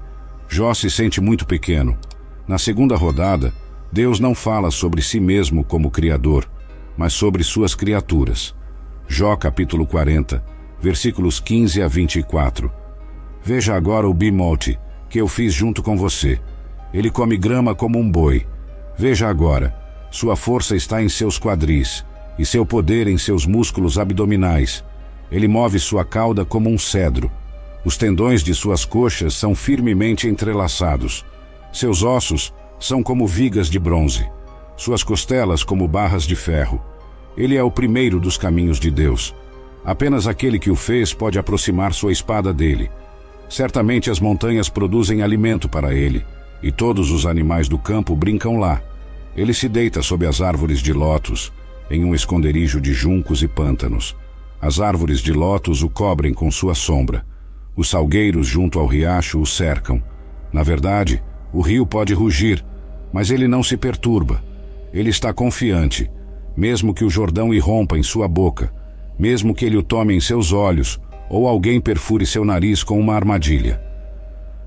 Jó 0.49 0.73
se 0.73 0.89
sente 0.89 1.21
muito 1.21 1.45
pequeno. 1.45 1.99
Na 2.47 2.57
segunda 2.57 2.95
rodada, 2.95 3.53
Deus 3.91 4.21
não 4.21 4.33
fala 4.33 4.71
sobre 4.71 5.03
si 5.03 5.19
mesmo 5.19 5.65
como 5.65 5.91
Criador, 5.91 6.49
mas 6.97 7.15
sobre 7.15 7.43
suas 7.43 7.75
criaturas. 7.75 8.55
Jó 9.09 9.35
capítulo 9.35 9.85
40, 9.85 10.45
versículos 10.81 11.41
15 11.41 11.83
a 11.83 11.89
24. 11.89 12.71
Veja 13.43 13.75
agora 13.75 14.09
o 14.09 14.15
bimote, 14.15 14.79
que 15.09 15.21
eu 15.21 15.27
fiz 15.27 15.53
junto 15.53 15.83
com 15.83 15.97
você. 15.97 16.39
Ele 16.95 17.11
come 17.11 17.37
grama 17.37 17.75
como 17.75 17.99
um 17.99 18.09
boi. 18.09 18.47
Veja 18.97 19.29
agora, 19.29 19.80
sua 20.11 20.35
força 20.35 20.75
está 20.75 21.03
em 21.03 21.09
seus 21.09 21.39
quadris, 21.39 22.05
e 22.39 22.45
seu 22.45 22.67
poder 22.67 23.07
em 23.07 23.17
seus 23.17 23.47
músculos 23.47 23.99
abdominais. 23.99 24.85
Ele 25.31 25.47
move 25.47 25.79
sua 25.79 26.05
cauda 26.05 26.45
como 26.45 26.69
um 26.69 26.79
cedro. 26.79 27.31
Os 27.85 27.97
tendões 27.97 28.43
de 28.43 28.55
suas 28.55 28.85
coxas 28.85 29.35
são 29.35 29.55
firmemente 29.55 30.27
entrelaçados. 30.27 31.25
Seus 31.73 32.03
ossos 32.03 32.53
são 32.79 33.03
como 33.03 33.27
vigas 33.27 33.69
de 33.71 33.79
bronze. 33.79 34.27
Suas 34.77 35.03
costelas 35.03 35.63
como 35.63 35.87
barras 35.87 36.25
de 36.25 36.35
ferro. 36.35 36.83
Ele 37.37 37.57
é 37.57 37.63
o 37.63 37.71
primeiro 37.71 38.19
dos 38.19 38.37
caminhos 38.37 38.81
de 38.81 38.91
Deus. 38.91 39.35
Apenas 39.85 40.27
aquele 40.27 40.59
que 40.59 40.71
o 40.71 40.77
fez 40.77 41.15
pode 41.15 41.39
aproximar 41.39 41.95
sua 41.95 42.13
espada 42.13 42.53
dele. 42.53 42.91
Certamente 43.49 44.11
as 44.11 44.21
montanhas 44.21 44.69
produzem 44.69 45.23
alimento 45.23 45.69
para 45.69 45.95
ele, 45.95 46.25
e 46.63 46.71
todos 46.71 47.11
os 47.11 47.27
animais 47.27 47.69
do 47.69 47.79
campo 47.79 48.15
brincam 48.17 48.59
lá. 48.59 48.83
Ele 49.41 49.55
se 49.55 49.71
deita 49.71 50.03
sob 50.03 50.27
as 50.27 50.43
árvores 50.43 50.81
de 50.81 50.93
lótus, 50.93 51.51
em 51.91 52.05
um 52.05 52.15
esconderijo 52.15 52.79
de 52.79 52.93
juncos 52.93 53.43
e 53.43 53.49
pântanos. 53.49 54.15
As 54.61 54.81
árvores 54.81 55.21
de 55.21 55.33
lótus 55.33 55.83
o 55.83 55.89
cobrem 55.89 56.35
com 56.35 56.51
sua 56.51 56.75
sombra. 56.75 57.25
Os 57.75 57.89
salgueiros 57.89 58.47
junto 58.47 58.79
ao 58.79 58.87
riacho 58.87 59.41
o 59.41 59.47
cercam. 59.47 60.03
Na 60.53 60.63
verdade, 60.63 61.23
o 61.55 61.63
rio 61.63 61.87
pode 61.87 62.13
rugir, 62.13 62.63
mas 63.11 63.31
ele 63.31 63.49
não 63.49 63.63
se 63.63 63.79
perturba. 63.79 64.45
Ele 64.93 65.09
está 65.09 65.33
confiante, 65.33 66.11
mesmo 66.55 66.93
que 66.93 67.03
o 67.03 67.09
Jordão 67.09 67.55
irrompa 67.55 67.97
em 67.97 68.03
sua 68.03 68.29
boca, 68.29 68.71
mesmo 69.19 69.55
que 69.55 69.65
ele 69.65 69.79
o 69.79 69.83
tome 69.83 70.15
em 70.15 70.21
seus 70.21 70.53
olhos, 70.53 71.01
ou 71.31 71.49
alguém 71.49 71.81
perfure 71.81 72.27
seu 72.27 72.45
nariz 72.45 72.85
com 72.85 73.01
uma 73.01 73.15
armadilha. 73.15 73.81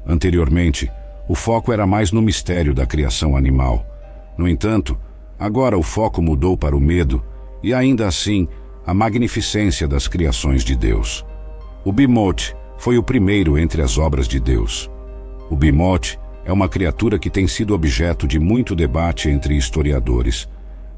Anteriormente, 0.03 0.91
o 1.29 1.35
foco 1.35 1.71
era 1.71 1.85
mais 1.85 2.11
no 2.11 2.23
mistério 2.23 2.73
da 2.73 2.87
criação 2.87 3.37
animal. 3.37 3.92
No 4.37 4.47
entanto, 4.47 4.97
agora 5.37 5.77
o 5.77 5.83
foco 5.83 6.21
mudou 6.21 6.57
para 6.57 6.75
o 6.75 6.79
medo 6.79 7.23
e, 7.61 7.73
ainda 7.73 8.07
assim, 8.07 8.47
a 8.85 8.93
magnificência 8.93 9.87
das 9.87 10.07
criações 10.07 10.63
de 10.63 10.75
Deus. 10.75 11.25
O 11.85 11.91
Bimote 11.91 12.55
foi 12.77 12.97
o 12.97 13.03
primeiro 13.03 13.57
entre 13.57 13.81
as 13.81 13.97
obras 13.97 14.27
de 14.27 14.39
Deus. 14.39 14.89
O 15.49 15.55
Bimote 15.55 16.19
é 16.45 16.51
uma 16.51 16.67
criatura 16.67 17.17
que 17.17 17.29
tem 17.29 17.47
sido 17.47 17.73
objeto 17.73 18.27
de 18.27 18.39
muito 18.39 18.75
debate 18.75 19.29
entre 19.29 19.55
historiadores. 19.55 20.49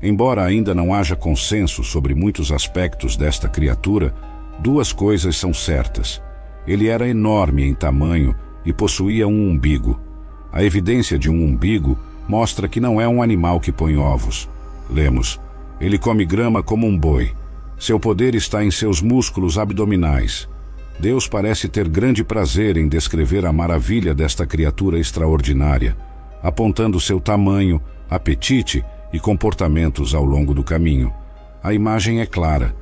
Embora 0.01 0.43
ainda 0.43 0.73
não 0.73 0.93
haja 0.93 1.15
consenso 1.15 1.83
sobre 1.83 2.13
muitos 2.13 2.51
aspectos 2.51 3.15
desta 3.15 3.47
criatura, 3.47 4.13
Duas 4.59 4.93
coisas 4.93 5.35
são 5.35 5.53
certas. 5.53 6.21
Ele 6.65 6.87
era 6.87 7.07
enorme 7.07 7.63
em 7.63 7.73
tamanho 7.73 8.33
e 8.65 8.71
possuía 8.71 9.27
um 9.27 9.49
umbigo. 9.49 9.99
A 10.51 10.63
evidência 10.63 11.19
de 11.19 11.29
um 11.29 11.43
umbigo 11.43 11.97
mostra 12.27 12.67
que 12.67 12.79
não 12.79 12.99
é 12.99 13.07
um 13.07 13.21
animal 13.21 13.59
que 13.59 13.71
põe 13.71 13.97
ovos. 13.97 14.49
Lemos: 14.89 15.39
Ele 15.79 15.97
come 15.97 16.25
grama 16.25 16.63
como 16.63 16.87
um 16.87 16.97
boi. 16.97 17.33
Seu 17.77 17.99
poder 17.99 18.35
está 18.35 18.63
em 18.63 18.71
seus 18.71 19.01
músculos 19.01 19.57
abdominais. 19.57 20.47
Deus 20.99 21.27
parece 21.27 21.67
ter 21.67 21.89
grande 21.89 22.23
prazer 22.23 22.77
em 22.77 22.87
descrever 22.87 23.45
a 23.45 23.51
maravilha 23.51 24.13
desta 24.13 24.45
criatura 24.45 24.97
extraordinária, 24.97 25.97
apontando 26.41 26.99
seu 26.99 27.19
tamanho, 27.19 27.81
apetite 28.09 28.83
e 29.11 29.19
comportamentos 29.19 30.15
ao 30.15 30.23
longo 30.23 30.53
do 30.53 30.63
caminho. 30.63 31.13
A 31.61 31.73
imagem 31.73 32.21
é 32.21 32.25
clara 32.25 32.75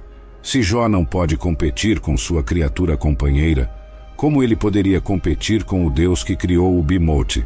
se 0.44 0.62
Jó 0.62 0.90
não 0.90 1.06
pode 1.06 1.38
competir 1.38 2.02
com 2.02 2.18
sua 2.18 2.44
criatura 2.44 2.98
companheira, 2.98 3.72
como 4.18 4.44
ele 4.44 4.58
poderia 4.58 5.00
competir 5.00 5.64
com 5.64 5.88
o 5.88 5.90
Deus 5.90 6.22
que 6.22 6.36
criou 6.36 6.78
o 6.78 6.84
Bimote? 6.84 7.46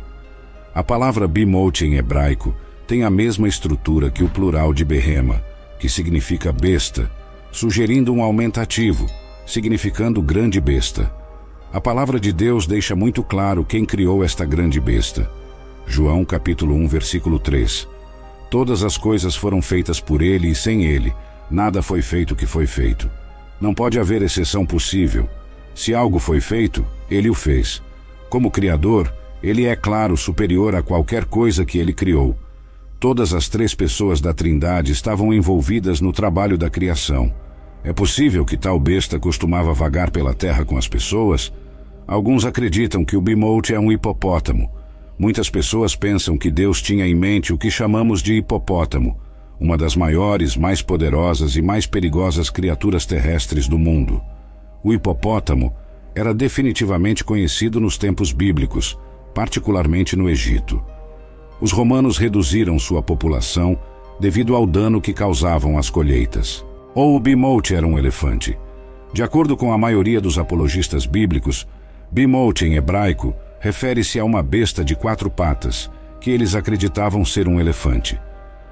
A 0.77 0.83
palavra 0.83 1.27
Bimote 1.27 1.87
em 1.87 1.95
hebraico 1.95 2.53
tem 2.85 3.03
a 3.03 3.09
mesma 3.09 3.47
estrutura 3.47 4.11
que 4.11 4.23
o 4.23 4.29
plural 4.29 4.71
de 4.71 4.85
Behema, 4.85 5.43
que 5.79 5.89
significa 5.89 6.53
besta, 6.53 7.09
sugerindo 7.51 8.13
um 8.13 8.21
aumentativo, 8.21 9.07
significando 9.43 10.21
grande 10.21 10.61
besta. 10.61 11.11
A 11.73 11.81
palavra 11.81 12.19
de 12.19 12.31
Deus 12.31 12.67
deixa 12.67 12.95
muito 12.95 13.23
claro 13.23 13.65
quem 13.65 13.83
criou 13.85 14.23
esta 14.23 14.45
grande 14.45 14.79
besta. 14.79 15.27
João 15.87 16.23
capítulo 16.23 16.75
1, 16.75 16.87
versículo 16.87 17.39
3. 17.39 17.87
Todas 18.51 18.83
as 18.83 18.97
coisas 18.99 19.35
foram 19.35 19.63
feitas 19.63 19.99
por 19.99 20.21
ele 20.21 20.47
e 20.47 20.53
sem 20.53 20.85
ele, 20.85 21.11
Nada 21.49 21.81
foi 21.81 22.03
feito 22.03 22.35
que 22.35 22.45
foi 22.45 22.67
feito. 22.67 23.09
Não 23.59 23.73
pode 23.73 23.99
haver 23.99 24.21
exceção 24.21 24.63
possível. 24.63 25.27
Se 25.73 25.95
algo 25.95 26.19
foi 26.19 26.39
feito, 26.39 26.85
ele 27.09 27.31
o 27.31 27.33
fez. 27.33 27.81
Como 28.29 28.51
Criador, 28.51 29.11
Ele 29.47 29.65
é, 29.65 29.77
claro, 29.77 30.17
superior 30.17 30.75
a 30.75 30.83
qualquer 30.83 31.23
coisa 31.23 31.63
que 31.63 31.77
ele 31.77 31.93
criou. 31.93 32.35
Todas 32.99 33.33
as 33.33 33.47
três 33.47 33.73
pessoas 33.73 34.19
da 34.19 34.33
Trindade 34.33 34.91
estavam 34.91 35.33
envolvidas 35.33 36.01
no 36.01 36.11
trabalho 36.11 36.57
da 36.57 36.69
criação. 36.69 37.33
É 37.81 37.93
possível 37.93 38.43
que 38.43 38.57
tal 38.57 38.77
besta 38.77 39.17
costumava 39.17 39.73
vagar 39.73 40.11
pela 40.11 40.33
terra 40.33 40.65
com 40.65 40.77
as 40.77 40.85
pessoas? 40.85 41.53
Alguns 42.05 42.43
acreditam 42.43 43.05
que 43.05 43.15
o 43.15 43.21
Bimote 43.21 43.73
é 43.73 43.79
um 43.79 43.89
hipopótamo. 43.89 44.69
Muitas 45.17 45.49
pessoas 45.49 45.95
pensam 45.95 46.37
que 46.37 46.51
Deus 46.51 46.81
tinha 46.81 47.07
em 47.07 47.15
mente 47.15 47.53
o 47.53 47.57
que 47.57 47.71
chamamos 47.71 48.21
de 48.21 48.33
hipopótamo, 48.33 49.17
uma 49.57 49.77
das 49.77 49.95
maiores, 49.95 50.57
mais 50.57 50.81
poderosas 50.81 51.55
e 51.55 51.61
mais 51.61 51.85
perigosas 51.85 52.49
criaturas 52.49 53.05
terrestres 53.05 53.65
do 53.65 53.79
mundo. 53.79 54.21
O 54.83 54.93
hipopótamo 54.93 55.73
era 56.13 56.33
definitivamente 56.33 57.23
conhecido 57.23 57.79
nos 57.79 57.97
tempos 57.97 58.33
bíblicos, 58.33 58.97
particularmente 59.37 60.15
no 60.15 60.27
Egito. 60.27 60.83
Os 61.61 61.71
romanos 61.71 62.17
reduziram 62.17 62.79
sua 62.79 63.03
população 63.03 63.77
devido 64.19 64.55
ao 64.55 64.65
dano 64.65 64.99
que 64.99 65.13
causavam 65.13 65.77
as 65.77 65.91
colheitas. 65.91 66.65
Ou 66.95 67.15
o 67.15 67.19
bimote 67.19 67.75
era 67.75 67.85
um 67.85 67.99
elefante. 67.99 68.57
De 69.13 69.21
acordo 69.21 69.55
com 69.55 69.71
a 69.71 69.77
maioria 69.77 70.19
dos 70.19 70.39
apologistas 70.39 71.05
bíblicos, 71.05 71.67
bimote 72.11 72.65
em 72.65 72.77
hebraico 72.77 73.31
refere-se 73.59 74.19
a 74.19 74.25
uma 74.25 74.41
besta 74.41 74.83
de 74.83 74.95
quatro 74.95 75.29
patas, 75.29 75.87
que 76.19 76.31
eles 76.31 76.55
acreditavam 76.55 77.23
ser 77.23 77.47
um 77.47 77.59
elefante. 77.59 78.19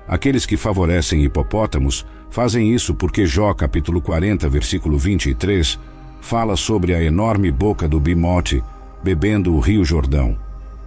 Aqueles 0.08 0.48
que 0.48 0.58
favorecem 0.58 1.24
hipopótamos 1.24 2.08
fazem 2.32 2.74
isso 2.74 2.96
porque 2.96 3.28
Jó 3.28 3.54
capítulo 3.54 4.02
40, 4.02 4.50
versículo 4.50 4.98
23, 4.98 5.80
fala 6.22 6.56
sobre 6.56 6.96
a 6.96 7.04
enorme 7.04 7.52
boca 7.52 7.88
do 7.88 8.00
bimote 8.00 8.64
bebendo 9.04 9.54
o 9.54 9.60
rio 9.60 9.86
Jordão. 9.86 10.44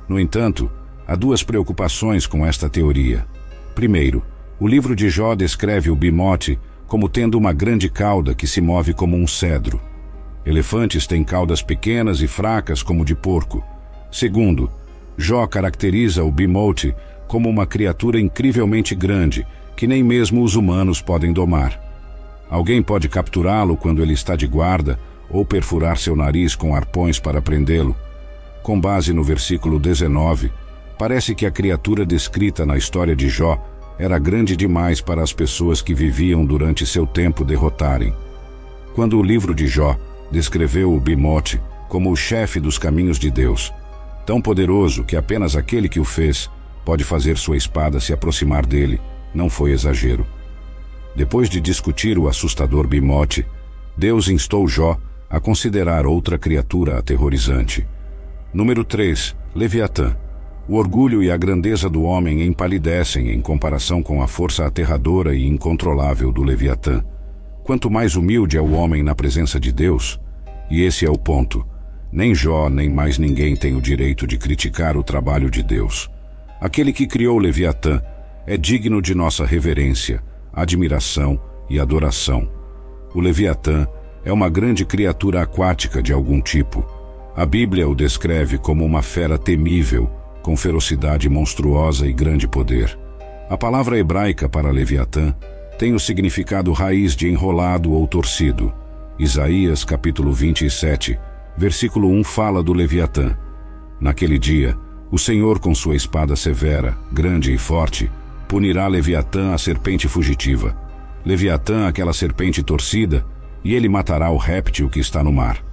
No 0.09 0.19
entanto, 0.19 0.71
há 1.07 1.15
duas 1.15 1.43
preocupações 1.43 2.27
com 2.27 2.47
esta 2.47 2.69
teoria. 2.69 3.27
Primeiro, 3.75 4.25
o 4.59 4.67
livro 4.67 4.97
de 4.97 5.09
Jó 5.11 5.35
descreve 5.35 5.91
o 5.91 5.97
bimote 5.97 6.59
como 6.87 7.09
tendo 7.09 7.37
uma 7.37 7.53
grande 7.53 7.89
cauda 7.91 8.35
que 8.35 8.47
se 8.47 8.61
move 8.61 8.95
como 8.95 9.17
um 9.17 9.27
cedro. 9.27 9.81
Elefantes 10.45 11.07
têm 11.07 11.23
caudas 11.23 11.63
pequenas 11.63 12.23
e 12.23 12.27
fracas 12.27 12.83
como 12.83 13.05
de 13.05 13.15
porco. 13.15 13.63
Segundo, 14.11 14.71
Jó 15.17 15.47
caracteriza 15.47 16.25
o 16.25 16.33
bimote 16.33 16.95
como 17.27 17.49
uma 17.49 17.67
criatura 17.67 18.19
incrivelmente 18.19 18.95
grande 18.95 19.47
que 19.77 19.87
nem 19.87 20.03
mesmo 20.03 20.43
os 20.43 20.57
humanos 20.57 21.03
podem 21.03 21.33
domar. 21.33 21.79
Alguém 22.49 22.83
pode 22.83 23.09
capturá-lo 23.09 23.77
quando 23.77 24.03
ele 24.03 24.15
está 24.15 24.35
de 24.35 24.47
guarda 24.47 24.99
ou 25.29 25.45
perfurar 25.45 25.99
seu 25.99 26.17
nariz 26.17 26.57
com 26.57 26.75
arpões 26.75 27.21
para 27.21 27.43
prendê-lo. 27.43 27.95
Com 28.63 28.81
base 28.81 29.13
no 29.13 29.23
versículo 29.23 29.79
19, 29.79 30.53
parece 30.99 31.35
que 31.35 31.47
a 31.47 31.51
criatura 31.51 32.05
descrita 32.05 32.67
na 32.67 32.77
história 32.77 33.15
de 33.15 33.29
Jó 33.29 33.59
era 33.99 34.19
grande 34.19 34.57
demais 34.57 35.01
para 35.01 35.23
as 35.23 35.33
pessoas 35.33 35.83
que 35.83 35.95
viviam 35.95 36.45
durante 36.45 36.87
seu 36.87 37.07
tempo 37.07 37.45
derrotarem. 37.45 38.15
Quando 38.95 39.19
o 39.19 39.23
livro 39.23 39.55
de 39.55 39.67
Jó 39.67 39.97
descreveu 40.31 40.93
o 40.93 41.01
Bimote 41.01 41.61
como 41.89 42.11
o 42.13 42.17
chefe 42.17 42.61
dos 42.61 42.79
caminhos 42.79 43.19
de 43.19 43.31
Deus, 43.31 43.73
tão 44.27 44.41
poderoso 44.41 45.05
que 45.05 45.17
apenas 45.17 45.57
aquele 45.57 45.89
que 45.89 45.99
o 45.99 46.05
fez 46.05 46.51
pode 46.85 47.03
fazer 47.03 47.37
sua 47.37 47.57
espada 47.57 47.99
se 47.99 48.13
aproximar 48.13 48.65
dele, 48.65 49.01
não 49.35 49.49
foi 49.49 49.73
exagero. 49.73 50.27
Depois 51.17 51.49
de 51.49 51.61
discutir 51.61 52.19
o 52.19 52.29
assustador 52.29 52.87
Bimote, 52.87 53.47
Deus 53.97 54.29
instou 54.29 54.69
Jó 54.69 54.97
a 55.29 55.41
considerar 55.41 56.07
outra 56.07 56.39
criatura 56.39 56.99
aterrorizante. 56.99 57.87
Número 58.53 58.83
3. 58.83 59.37
Leviatã. 59.55 60.17
O 60.67 60.77
orgulho 60.77 61.23
e 61.23 61.31
a 61.31 61.37
grandeza 61.37 61.89
do 61.89 62.03
homem 62.03 62.43
empalidecem 62.43 63.31
em 63.31 63.43
comparação 63.43 64.03
com 64.03 64.23
a 64.23 64.27
força 64.27 64.65
aterradora 64.65 65.35
e 65.35 65.47
incontrolável 65.47 66.33
do 66.33 66.43
Leviatã. 66.43 67.05
Quanto 67.63 67.91
mais 67.91 68.17
humilde 68.17 68.57
é 68.57 68.61
o 68.61 68.73
homem 68.73 69.03
na 69.03 69.15
presença 69.15 69.61
de 69.61 69.71
Deus, 69.71 70.19
e 70.71 70.83
esse 70.83 71.05
é 71.05 71.11
o 71.11 71.19
ponto, 71.19 71.67
nem 72.11 72.35
Jó 72.35 72.71
nem 72.71 72.89
mais 72.89 73.19
ninguém 73.19 73.55
tem 73.55 73.77
o 73.77 73.83
direito 73.83 74.27
de 74.27 74.39
criticar 74.39 74.97
o 74.97 75.03
trabalho 75.03 75.51
de 75.51 75.63
Deus. 75.63 76.11
Aquele 76.59 76.91
que 76.91 77.07
criou 77.07 77.39
Leviatã 77.39 78.01
é 78.47 78.57
digno 78.57 79.03
de 79.03 79.15
nossa 79.15 79.45
reverência, 79.45 80.23
admiração 80.55 81.39
e 81.69 81.79
adoração. 81.79 82.49
O 83.15 83.21
Leviatã 83.21 83.87
é 84.25 84.33
uma 84.33 84.49
grande 84.49 84.87
criatura 84.87 85.43
aquática 85.43 86.03
de 86.03 86.15
algum 86.15 86.41
tipo. 86.41 86.98
A 87.39 87.47
Bíblia 87.47 87.89
o 87.89 87.95
descreve 87.95 88.59
como 88.59 88.85
uma 88.85 89.01
fera 89.01 89.39
temível, 89.39 90.11
com 90.43 90.57
ferocidade 90.57 91.29
monstruosa 91.29 92.05
e 92.05 92.13
grande 92.13 92.49
poder. 92.49 92.99
A 93.49 93.57
palavra 93.57 93.97
hebraica 93.97 94.49
para 94.49 94.73
Leviatã 94.73 95.33
tem 95.79 95.95
o 95.95 96.01
significado 96.01 96.73
raiz 96.73 97.15
de 97.15 97.29
enrolado 97.29 97.93
ou 97.93 98.09
torcido. 98.09 98.75
Isaías 99.21 99.85
capítulo 99.85 100.33
27, 100.33 101.17
versículo 101.57 102.11
1 102.11 102.25
fala 102.25 102.61
do 102.61 102.73
Leviatã. 102.73 103.39
Naquele 104.01 104.37
dia, 104.37 104.77
o 105.09 105.17
Senhor 105.17 105.61
com 105.61 105.73
sua 105.77 105.95
espada 105.95 106.35
severa, 106.35 106.99
grande 107.13 107.55
e 107.55 107.57
forte, 107.57 108.11
punirá 108.49 108.89
Leviatã, 108.89 109.55
a 109.55 109.59
serpente 109.59 110.09
fugitiva. 110.09 110.77
Leviatã, 111.25 111.87
aquela 111.87 112.13
serpente 112.13 112.65
torcida, 112.65 113.25
e 113.63 113.77
ele 113.77 113.89
matará 113.89 114.29
o 114.29 114.37
réptil 114.37 114.91
que 114.91 114.99
está 114.99 115.23
no 115.23 115.33
mar. 115.33 115.68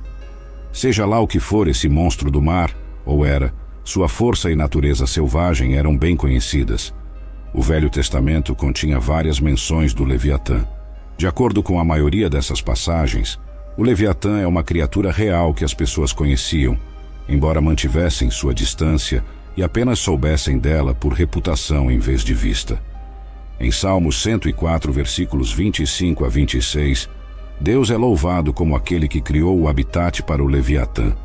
Seja 0.76 1.06
lá 1.06 1.22
o 1.22 1.28
que 1.28 1.40
for 1.40 1.70
esse 1.70 1.88
monstro 1.88 2.30
do 2.30 2.42
mar, 2.42 2.76
ou 3.06 3.26
era, 3.26 3.54
sua 3.82 4.10
força 4.10 4.52
e 4.52 4.58
natureza 4.58 5.08
selvagem 5.08 5.78
eram 5.78 5.98
bem 5.98 6.18
conhecidas. 6.18 6.94
O 7.54 7.62
Velho 7.62 7.90
Testamento 7.90 8.54
continha 8.54 9.00
várias 9.00 9.40
menções 9.40 9.94
do 9.94 10.04
Leviatã. 10.04 10.68
De 11.18 11.26
acordo 11.26 11.64
com 11.64 11.80
a 11.80 11.86
maioria 11.86 12.30
dessas 12.30 12.62
passagens, 12.62 13.40
o 13.78 13.84
Leviatã 13.84 14.42
é 14.42 14.46
uma 14.46 14.66
criatura 14.66 15.14
real 15.14 15.54
que 15.54 15.64
as 15.64 15.74
pessoas 15.74 16.12
conheciam, 16.12 16.78
embora 17.30 17.62
mantivessem 17.62 18.30
sua 18.30 18.54
distância 18.54 19.24
e 19.56 19.64
apenas 19.64 20.00
soubessem 20.00 20.60
dela 20.60 20.94
por 20.94 21.14
reputação 21.14 21.90
em 21.90 22.00
vez 22.00 22.22
de 22.22 22.34
vista. 22.34 22.84
Em 23.62 23.72
Salmos 23.72 24.22
104, 24.22 24.92
versículos 24.92 25.54
25 25.54 26.26
a 26.26 26.28
26, 26.28 27.10
Deus 27.60 27.90
é 27.90 27.98
louvado 27.98 28.54
como 28.54 28.76
aquele 28.76 29.08
que 29.08 29.22
criou 29.22 29.58
o 29.58 29.68
habitat 29.68 30.22
para 30.24 30.44
o 30.44 30.48
Leviatã. 30.48 31.16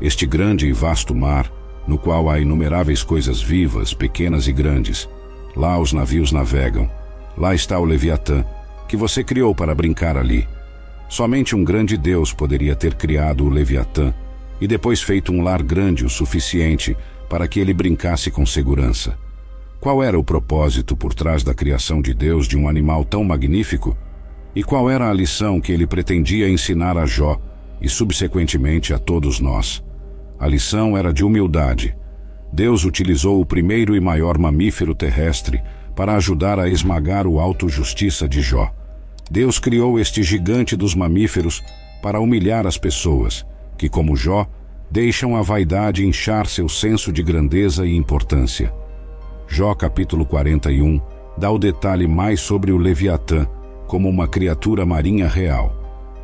Este 0.00 0.26
grande 0.26 0.66
e 0.66 0.72
vasto 0.72 1.14
mar, 1.14 1.50
no 1.86 1.96
qual 1.96 2.28
há 2.28 2.40
inumeráveis 2.40 3.02
coisas 3.02 3.40
vivas, 3.40 3.94
pequenas 3.94 4.48
e 4.48 4.52
grandes. 4.52 5.08
Lá 5.54 5.78
os 5.78 5.92
navios 5.92 6.32
navegam. 6.32 6.90
Lá 7.36 7.54
está 7.54 7.78
o 7.78 7.84
Leviatã, 7.84 8.44
que 8.88 8.96
você 8.96 9.22
criou 9.22 9.54
para 9.54 9.74
brincar 9.74 10.16
ali. 10.16 10.46
Somente 11.08 11.54
um 11.54 11.64
grande 11.64 11.96
Deus 11.96 12.32
poderia 12.32 12.74
ter 12.74 12.94
criado 12.94 13.44
o 13.44 13.48
Leviatã 13.48 14.12
e 14.60 14.66
depois 14.66 15.00
feito 15.00 15.32
um 15.32 15.42
lar 15.42 15.62
grande 15.62 16.04
o 16.04 16.10
suficiente 16.10 16.96
para 17.28 17.48
que 17.48 17.60
ele 17.60 17.72
brincasse 17.72 18.30
com 18.30 18.44
segurança. 18.44 19.16
Qual 19.80 20.02
era 20.02 20.18
o 20.18 20.24
propósito 20.24 20.96
por 20.96 21.14
trás 21.14 21.42
da 21.42 21.54
criação 21.54 22.02
de 22.02 22.12
Deus 22.12 22.46
de 22.46 22.56
um 22.56 22.68
animal 22.68 23.04
tão 23.04 23.24
magnífico? 23.24 23.96
E 24.54 24.62
qual 24.64 24.90
era 24.90 25.08
a 25.08 25.12
lição 25.12 25.60
que 25.60 25.72
ele 25.72 25.86
pretendia 25.86 26.48
ensinar 26.48 26.96
a 26.96 27.06
Jó 27.06 27.40
e, 27.80 27.88
subsequentemente, 27.88 28.92
a 28.92 28.98
todos 28.98 29.38
nós? 29.38 29.82
A 30.38 30.46
lição 30.46 30.96
era 30.96 31.12
de 31.12 31.24
humildade. 31.24 31.96
Deus 32.52 32.84
utilizou 32.84 33.40
o 33.40 33.46
primeiro 33.46 33.94
e 33.94 34.00
maior 34.00 34.38
mamífero 34.38 34.94
terrestre 34.94 35.62
para 35.94 36.16
ajudar 36.16 36.58
a 36.58 36.68
esmagar 36.68 37.26
o 37.26 37.38
auto-justiça 37.38 38.28
de 38.28 38.40
Jó. 38.40 38.72
Deus 39.30 39.60
criou 39.60 40.00
este 40.00 40.22
gigante 40.22 40.74
dos 40.74 40.94
mamíferos 40.94 41.62
para 42.02 42.18
humilhar 42.18 42.66
as 42.66 42.76
pessoas, 42.76 43.46
que, 43.78 43.88
como 43.88 44.16
Jó, 44.16 44.46
deixam 44.90 45.36
a 45.36 45.42
vaidade 45.42 46.04
inchar 46.04 46.46
seu 46.46 46.68
senso 46.68 47.12
de 47.12 47.22
grandeza 47.22 47.86
e 47.86 47.94
importância. 47.94 48.72
Jó 49.46 49.72
capítulo 49.74 50.26
41 50.26 51.00
dá 51.38 51.50
o 51.50 51.58
detalhe 51.58 52.08
mais 52.08 52.40
sobre 52.40 52.72
o 52.72 52.76
Leviatã, 52.76 53.46
como 53.90 54.08
uma 54.08 54.28
criatura 54.28 54.86
marinha 54.86 55.26
real. 55.26 55.74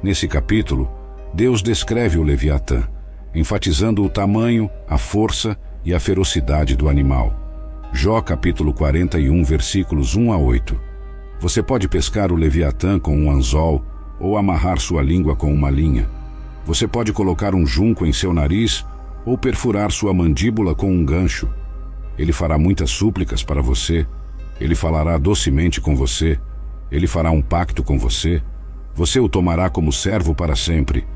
Nesse 0.00 0.28
capítulo, 0.28 0.88
Deus 1.34 1.60
descreve 1.60 2.16
o 2.16 2.22
Leviatã, 2.22 2.88
enfatizando 3.34 4.04
o 4.04 4.08
tamanho, 4.08 4.70
a 4.88 4.96
força 4.96 5.58
e 5.84 5.92
a 5.92 5.98
ferocidade 5.98 6.76
do 6.76 6.88
animal. 6.88 7.34
Jó 7.92 8.20
capítulo 8.20 8.72
41, 8.72 9.42
versículos 9.42 10.14
1 10.14 10.32
a 10.32 10.38
8. 10.38 10.80
Você 11.40 11.60
pode 11.60 11.88
pescar 11.88 12.30
o 12.30 12.36
Leviatã 12.36 13.00
com 13.00 13.16
um 13.18 13.32
anzol 13.32 13.84
ou 14.20 14.38
amarrar 14.38 14.78
sua 14.78 15.02
língua 15.02 15.34
com 15.34 15.52
uma 15.52 15.68
linha. 15.68 16.08
Você 16.64 16.86
pode 16.86 17.12
colocar 17.12 17.52
um 17.52 17.66
junco 17.66 18.06
em 18.06 18.12
seu 18.12 18.32
nariz 18.32 18.86
ou 19.24 19.36
perfurar 19.36 19.90
sua 19.90 20.14
mandíbula 20.14 20.72
com 20.72 20.88
um 20.88 21.04
gancho. 21.04 21.48
Ele 22.16 22.32
fará 22.32 22.56
muitas 22.56 22.90
súplicas 22.90 23.42
para 23.42 23.60
você, 23.60 24.06
ele 24.60 24.76
falará 24.76 25.18
docemente 25.18 25.80
com 25.80 25.96
você, 25.96 26.38
ele 26.90 27.06
fará 27.06 27.30
um 27.30 27.42
pacto 27.42 27.82
com 27.82 27.98
você. 27.98 28.42
Você 28.94 29.20
o 29.20 29.28
tomará 29.28 29.68
como 29.68 29.92
servo 29.92 30.34
para 30.34 30.56
sempre. 30.56 31.06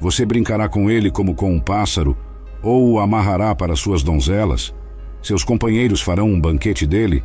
Você 0.00 0.24
brincará 0.24 0.68
com 0.68 0.90
ele 0.90 1.10
como 1.10 1.34
com 1.34 1.52
um 1.52 1.60
pássaro 1.60 2.16
ou 2.62 2.92
o 2.92 2.98
amarrará 2.98 3.54
para 3.54 3.76
suas 3.76 4.02
donzelas? 4.02 4.74
Seus 5.22 5.44
companheiros 5.44 6.00
farão 6.00 6.28
um 6.28 6.40
banquete 6.40 6.86
dele? 6.86 7.22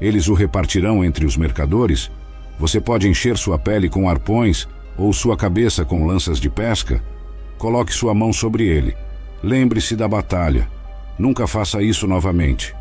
Eles 0.00 0.28
o 0.28 0.34
repartirão 0.34 1.04
entre 1.04 1.24
os 1.24 1.36
mercadores? 1.36 2.10
Você 2.58 2.80
pode 2.80 3.08
encher 3.08 3.36
sua 3.36 3.58
pele 3.58 3.88
com 3.88 4.08
arpões 4.08 4.68
ou 4.96 5.12
sua 5.12 5.36
cabeça 5.36 5.84
com 5.84 6.06
lanças 6.06 6.38
de 6.38 6.50
pesca? 6.50 7.02
Coloque 7.56 7.92
sua 7.92 8.14
mão 8.14 8.32
sobre 8.32 8.66
ele. 8.66 8.96
Lembre-se 9.42 9.96
da 9.96 10.06
batalha. 10.06 10.68
Nunca 11.18 11.46
faça 11.46 11.82
isso 11.82 12.06
novamente. 12.06 12.74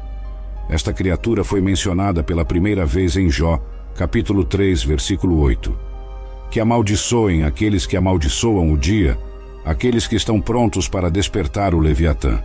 Esta 0.70 0.92
criatura 0.92 1.44
foi 1.44 1.62
mencionada 1.62 2.24
pela 2.24 2.44
primeira 2.44 2.86
vez 2.86 3.16
em 3.16 3.30
Jó, 3.30 3.60
capítulo 3.98 4.44
3, 4.44 4.84
versículo 4.84 5.40
8. 5.40 5.76
Que 6.52 6.60
amaldiçoem 6.60 7.44
aqueles 7.44 7.88
que 7.88 7.98
amaldiçoam 7.98 8.72
o 8.72 8.78
dia, 8.78 9.18
aqueles 9.66 10.06
que 10.06 10.16
estão 10.16 10.40
prontos 10.40 10.88
para 10.88 11.10
despertar 11.10 11.74
o 11.74 11.80
Leviatã. 11.80 12.40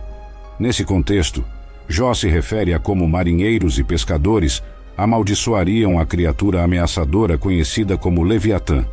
Nesse 0.59 0.83
contexto, 0.83 1.45
Jó 1.87 2.11
se 2.15 2.27
refere 2.27 2.73
a 2.73 2.79
como 2.79 3.07
marinheiros 3.07 3.77
e 3.77 3.83
pescadores 3.83 4.63
amaldiçoariam 4.97 5.99
a 5.99 6.05
criatura 6.07 6.63
ameaçadora 6.63 7.37
conhecida 7.37 7.95
como 7.97 8.23
Leviatã. 8.23 8.83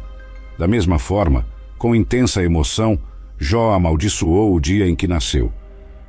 Da 0.59 0.69
mesma 0.69 0.99
forma, 0.99 1.47
com 1.79 1.95
intensa 1.95 2.43
emoção, 2.43 2.99
Jó 3.39 3.73
amaldiçoou 3.73 4.55
o 4.55 4.61
dia 4.61 4.87
em 4.87 4.95
que 4.95 5.09
nasceu. 5.09 5.51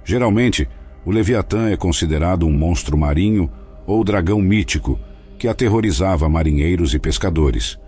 Geralmente, 0.03 0.67
o 1.05 1.11
Leviatã 1.11 1.69
é 1.69 1.77
considerado 1.77 2.45
um 2.45 2.51
monstro 2.51 2.97
marinho 2.97 3.49
ou 3.87 4.03
dragão 4.03 4.41
mítico 4.41 4.99
que 5.41 5.47
aterrorizava 5.47 6.29
marinheiros 6.29 6.93
e 6.93 6.99
pescadores. 6.99 7.79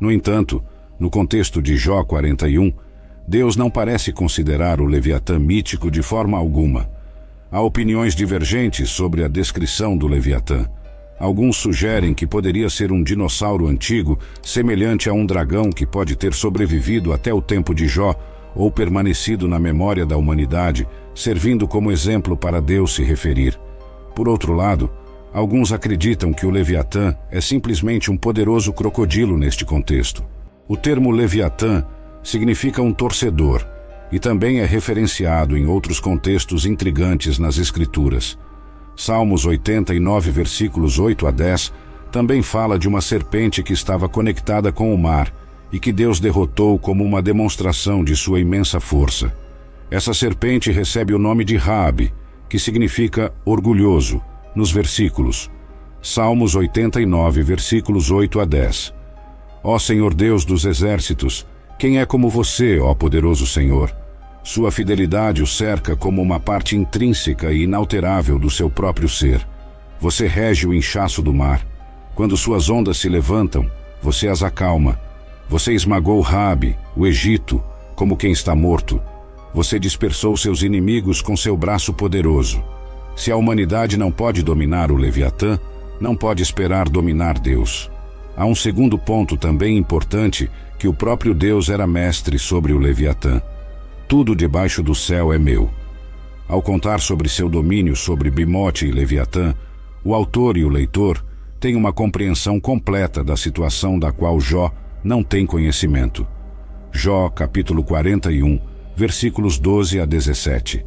No 0.00 0.10
entanto, 0.10 0.64
no 0.98 1.10
contexto 1.10 1.60
de 1.60 1.76
Jó 1.76 2.02
41, 2.02 2.72
Deus 3.28 3.56
não 3.56 3.68
parece 3.68 4.10
considerar 4.10 4.80
o 4.80 4.86
Leviatã 4.86 5.38
mítico 5.38 5.90
de 5.90 6.00
forma 6.00 6.38
alguma. 6.38 6.88
Há 7.52 7.60
opiniões 7.60 8.14
divergentes 8.14 8.88
sobre 8.88 9.22
a 9.22 9.28
descrição 9.28 9.98
do 9.98 10.06
Leviatã. 10.06 10.66
Alguns 11.20 11.58
sugerem 11.58 12.14
que 12.14 12.26
poderia 12.26 12.70
ser 12.70 12.90
um 12.90 13.02
dinossauro 13.02 13.66
antigo, 13.66 14.18
semelhante 14.42 15.10
a 15.10 15.12
um 15.12 15.26
dragão 15.26 15.68
que 15.68 15.84
pode 15.84 16.16
ter 16.16 16.32
sobrevivido 16.32 17.12
até 17.12 17.34
o 17.34 17.42
tempo 17.42 17.74
de 17.74 17.86
Jó 17.86 18.14
ou 18.54 18.70
permanecido 18.70 19.46
na 19.46 19.58
memória 19.58 20.06
da 20.06 20.16
humanidade, 20.16 20.88
servindo 21.14 21.68
como 21.68 21.92
exemplo 21.92 22.34
para 22.34 22.62
Deus 22.62 22.94
se 22.94 23.04
referir. 23.04 23.60
Por 24.14 24.26
outro 24.26 24.54
lado, 24.54 24.90
alguns 25.34 25.72
acreditam 25.72 26.32
que 26.32 26.46
o 26.46 26.50
Leviatã 26.50 27.12
é 27.28 27.40
simplesmente 27.40 28.08
um 28.08 28.16
poderoso 28.16 28.72
crocodilo 28.72 29.36
neste 29.36 29.64
contexto. 29.64 30.24
O 30.68 30.76
termo 30.76 31.10
Leviatã 31.10 31.84
significa 32.22 32.80
um 32.80 32.92
torcedor, 32.92 33.66
e 34.12 34.20
também 34.20 34.60
é 34.60 34.64
referenciado 34.64 35.56
em 35.56 35.66
outros 35.66 35.98
contextos 35.98 36.64
intrigantes 36.64 37.36
nas 37.36 37.58
Escrituras. 37.58 38.38
Salmos 38.96 39.44
89, 39.44 40.30
versículos 40.30 41.00
8 41.00 41.26
a 41.26 41.32
10, 41.32 41.72
também 42.12 42.40
fala 42.40 42.78
de 42.78 42.86
uma 42.86 43.00
serpente 43.00 43.60
que 43.60 43.72
estava 43.72 44.08
conectada 44.08 44.70
com 44.70 44.94
o 44.94 44.96
mar 44.96 45.34
e 45.72 45.80
que 45.80 45.92
Deus 45.92 46.20
derrotou 46.20 46.78
como 46.78 47.02
uma 47.02 47.20
demonstração 47.20 48.04
de 48.04 48.14
sua 48.14 48.38
imensa 48.38 48.78
força. 48.78 49.34
Essa 49.90 50.14
serpente 50.14 50.70
recebe 50.70 51.12
o 51.12 51.18
nome 51.18 51.44
de 51.44 51.56
Raabe, 51.56 52.14
que 52.48 52.56
significa 52.56 53.34
orgulhoso, 53.44 54.22
nos 54.54 54.70
versículos. 54.70 55.50
Salmos 56.02 56.54
89, 56.54 57.42
versículos 57.42 58.10
8 58.10 58.40
a 58.40 58.44
10. 58.44 58.94
Ó 59.62 59.78
Senhor 59.78 60.12
Deus 60.12 60.44
dos 60.44 60.64
exércitos, 60.64 61.46
quem 61.78 61.98
é 61.98 62.06
como 62.06 62.28
você, 62.28 62.78
ó 62.78 62.94
poderoso 62.94 63.46
Senhor? 63.46 63.94
Sua 64.42 64.70
fidelidade 64.70 65.42
o 65.42 65.46
cerca 65.46 65.96
como 65.96 66.20
uma 66.20 66.38
parte 66.38 66.76
intrínseca 66.76 67.50
e 67.52 67.62
inalterável 67.62 68.38
do 68.38 68.50
seu 68.50 68.68
próprio 68.68 69.08
ser. 69.08 69.46
Você 69.98 70.26
rege 70.26 70.66
o 70.66 70.74
inchaço 70.74 71.22
do 71.22 71.32
mar. 71.32 71.66
Quando 72.14 72.36
suas 72.36 72.68
ondas 72.68 72.98
se 72.98 73.08
levantam, 73.08 73.68
você 74.02 74.28
as 74.28 74.42
acalma. 74.42 75.00
Você 75.48 75.72
esmagou 75.72 76.20
Rabi, 76.20 76.76
o 76.94 77.06
Egito, 77.06 77.62
como 77.96 78.16
quem 78.16 78.32
está 78.32 78.54
morto. 78.54 79.00
Você 79.54 79.78
dispersou 79.78 80.36
seus 80.36 80.62
inimigos 80.62 81.22
com 81.22 81.36
seu 81.36 81.56
braço 81.56 81.94
poderoso. 81.94 82.62
Se 83.16 83.30
a 83.30 83.36
humanidade 83.36 83.96
não 83.96 84.10
pode 84.10 84.42
dominar 84.42 84.90
o 84.90 84.96
Leviatã, 84.96 85.58
não 86.00 86.16
pode 86.16 86.42
esperar 86.42 86.88
dominar 86.88 87.38
Deus. 87.38 87.90
Há 88.36 88.44
um 88.44 88.54
segundo 88.54 88.98
ponto 88.98 89.36
também 89.36 89.76
importante 89.76 90.50
que 90.78 90.88
o 90.88 90.94
próprio 90.94 91.32
Deus 91.32 91.68
era 91.68 91.86
mestre 91.86 92.38
sobre 92.38 92.72
o 92.72 92.78
Leviatã. 92.78 93.40
Tudo 94.08 94.34
debaixo 94.34 94.82
do 94.82 94.94
céu 94.94 95.32
é 95.32 95.38
meu. 95.38 95.70
Ao 96.48 96.60
contar 96.60 97.00
sobre 97.00 97.28
seu 97.28 97.48
domínio 97.48 97.96
sobre 97.96 98.30
Bimote 98.30 98.86
e 98.86 98.92
Leviatã, 98.92 99.54
o 100.04 100.14
autor 100.14 100.56
e 100.56 100.64
o 100.64 100.68
leitor 100.68 101.24
têm 101.58 101.76
uma 101.76 101.92
compreensão 101.92 102.60
completa 102.60 103.24
da 103.24 103.36
situação 103.36 103.98
da 103.98 104.12
qual 104.12 104.38
Jó 104.40 104.70
não 105.02 105.22
tem 105.22 105.46
conhecimento. 105.46 106.26
Jó, 106.92 107.28
capítulo 107.30 107.82
41, 107.82 108.60
versículos 108.94 109.58
12 109.58 110.00
a 110.00 110.04
17. 110.04 110.84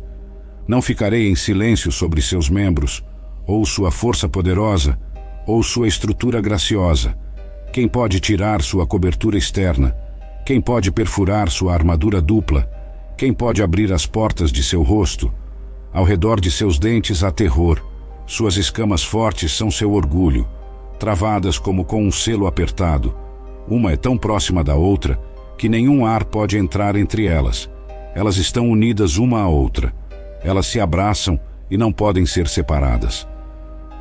Não 0.68 0.82
ficarei 0.82 1.30
em 1.30 1.36
silêncio 1.36 1.92
sobre 1.92 2.22
seus 2.22 2.50
membros, 2.50 3.04
ou 3.46 3.66
sua 3.66 3.90
força 3.90 4.28
poderosa, 4.28 5.00
ou 5.46 5.64
sua 5.64 5.88
estrutura 5.88 6.42
graciosa. 6.42 7.18
Quem 7.72 7.88
pode 7.88 8.20
tirar 8.20 8.62
sua 8.62 8.86
cobertura 8.86 9.38
externa? 9.38 9.96
Quem 10.46 10.60
pode 10.60 10.92
perfurar 10.92 11.50
sua 11.50 11.74
armadura 11.74 12.22
dupla? 12.22 12.70
Quem 13.18 13.34
pode 13.34 13.64
abrir 13.64 13.94
as 13.94 14.06
portas 14.06 14.52
de 14.52 14.62
seu 14.62 14.84
rosto? 14.84 15.34
Ao 15.94 16.04
redor 16.04 16.40
de 16.40 16.52
seus 16.52 16.78
dentes 16.78 17.24
há 17.24 17.32
terror. 17.32 17.82
Suas 18.26 18.58
escamas 18.58 19.04
fortes 19.04 19.56
são 19.56 19.72
seu 19.72 19.94
orgulho, 19.94 20.46
travadas 21.00 21.58
como 21.58 21.86
com 21.86 22.04
um 22.04 22.12
selo 22.12 22.46
apertado. 22.46 23.16
Uma 23.70 23.94
é 23.94 23.96
tão 23.96 24.18
próxima 24.18 24.64
da 24.64 24.76
outra 24.76 25.20
que 25.58 25.70
nenhum 25.70 26.06
ar 26.06 26.26
pode 26.26 26.58
entrar 26.58 26.96
entre 26.96 27.26
elas. 27.26 27.70
Elas 28.14 28.38
estão 28.38 28.70
unidas 28.70 29.18
uma 29.18 29.42
à 29.42 29.48
outra. 29.48 29.94
Elas 30.44 30.68
se 30.68 30.80
abraçam 30.80 31.40
e 31.70 31.78
não 31.78 31.92
podem 31.92 32.26
ser 32.26 32.48
separadas. 32.48 33.28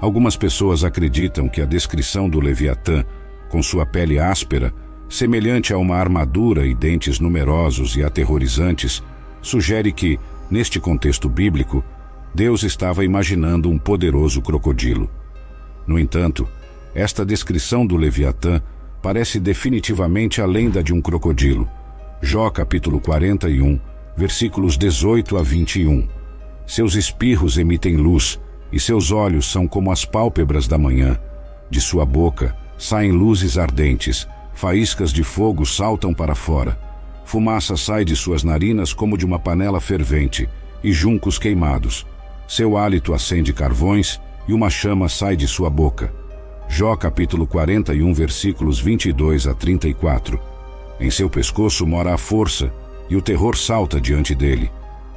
Algumas 0.01 0.37
pessoas 0.37 0.85
acreditam 0.85 1.49
que 1.49 1.61
a 1.63 1.65
descrição 1.65 2.29
do 2.29 2.39
Leviatã, 2.39 3.05
com 3.49 3.63
sua 3.63 3.87
pele 3.87 4.19
áspera, 4.19 4.73
semelhante 5.09 5.73
a 5.73 5.79
uma 5.79 5.97
armadura 5.97 6.67
e 6.67 6.75
dentes 6.75 7.19
numerosos 7.19 7.97
e 7.97 8.03
aterrorizantes, 8.03 9.03
sugere 9.41 9.93
que, 9.93 10.19
neste 10.51 10.79
contexto 10.79 11.29
bíblico, 11.29 11.85
Deus 12.35 12.63
estava 12.63 13.05
imaginando 13.05 13.71
um 13.71 13.79
poderoso 13.79 14.43
crocodilo. 14.43 15.09
No 15.87 15.99
entanto, 15.99 16.47
esta 16.95 17.25
descrição 17.25 17.87
do 17.87 17.97
Leviatã 17.97 18.61
parece 19.01 19.39
definitivamente 19.39 20.43
a 20.43 20.47
lenda 20.47 20.83
de 20.83 20.93
um 20.93 21.01
crocodilo. 21.01 21.69
Jó 22.21 22.51
capítulo 22.51 23.01
41, 23.01 23.79
versículos 24.17 24.77
18 24.77 25.37
a 25.37 25.43
21. 25.43 26.09
Seus 26.67 26.95
espirros 26.95 27.59
emitem 27.59 27.97
luz, 27.97 28.41
e 28.73 28.81
seus 28.81 29.11
olhos 29.11 29.51
são 29.51 29.69
como 29.69 29.93
as 29.93 30.05
pálpebras 30.05 30.67
da 30.67 30.77
manhã. 30.77 31.19
De 31.71 31.81
sua 31.81 32.05
boca 32.05 32.57
saem 32.77 33.13
luzes 33.13 33.57
ardentes, 33.57 34.29
Faíscas 34.57 35.13
de 35.13 35.23
fogo 35.23 35.67
saltam 35.67 36.15
para 36.15 36.35
fora. 36.35 36.79
Fumaça 37.27 37.77
sai 37.77 38.07
de 38.07 38.17
suas 38.17 38.43
narinas 38.43 38.95
como 38.95 39.19
de 39.19 39.27
uma 39.27 39.39
panela 39.39 39.83
fervente, 39.83 40.49
e 40.83 40.93
juncos 40.93 41.39
queimados. 41.39 42.07
Seu 42.49 42.75
hálito 42.79 43.13
acende 43.13 43.53
carvões, 43.53 44.19
e 44.49 44.55
uma 44.55 44.71
chama 44.71 45.11
sai 45.11 45.37
de 45.37 45.47
sua 45.47 45.69
boca. 45.69 46.11
Jó 46.69 46.97
capítulo 46.97 47.47
41, 47.47 48.15
versículos 48.15 48.81
22 48.81 49.47
a 49.47 49.53
34. 49.53 50.41
Em 50.99 51.11
seu 51.11 51.29
pescoço 51.29 51.87
mora 51.87 52.15
a 52.15 52.19
força, 52.19 52.73
e 53.11 53.15
o 53.15 53.21
terror 53.21 53.59
salta 53.59 54.01
diante 54.01 54.35
dele. 54.35 54.71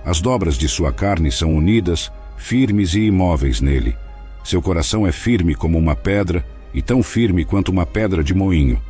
As 0.06 0.22
dobras 0.22 0.56
de 0.56 0.68
sua 0.68 0.92
carne 0.92 1.32
são 1.32 1.56
unidas, 1.56 2.12
firmes 2.38 2.94
e 2.94 3.02
imóveis 3.02 3.62
nele. 3.62 3.96
Seu 4.44 4.62
coração 4.62 5.06
é 5.06 5.12
firme 5.12 5.54
como 5.54 5.78
uma 5.78 5.96
pedra, 5.96 6.46
e 6.74 6.82
tão 6.82 7.02
firme 7.04 7.44
quanto 7.44 7.70
uma 7.70 7.86
pedra 7.86 8.24
de 8.24 8.34
moinho. 8.34 8.82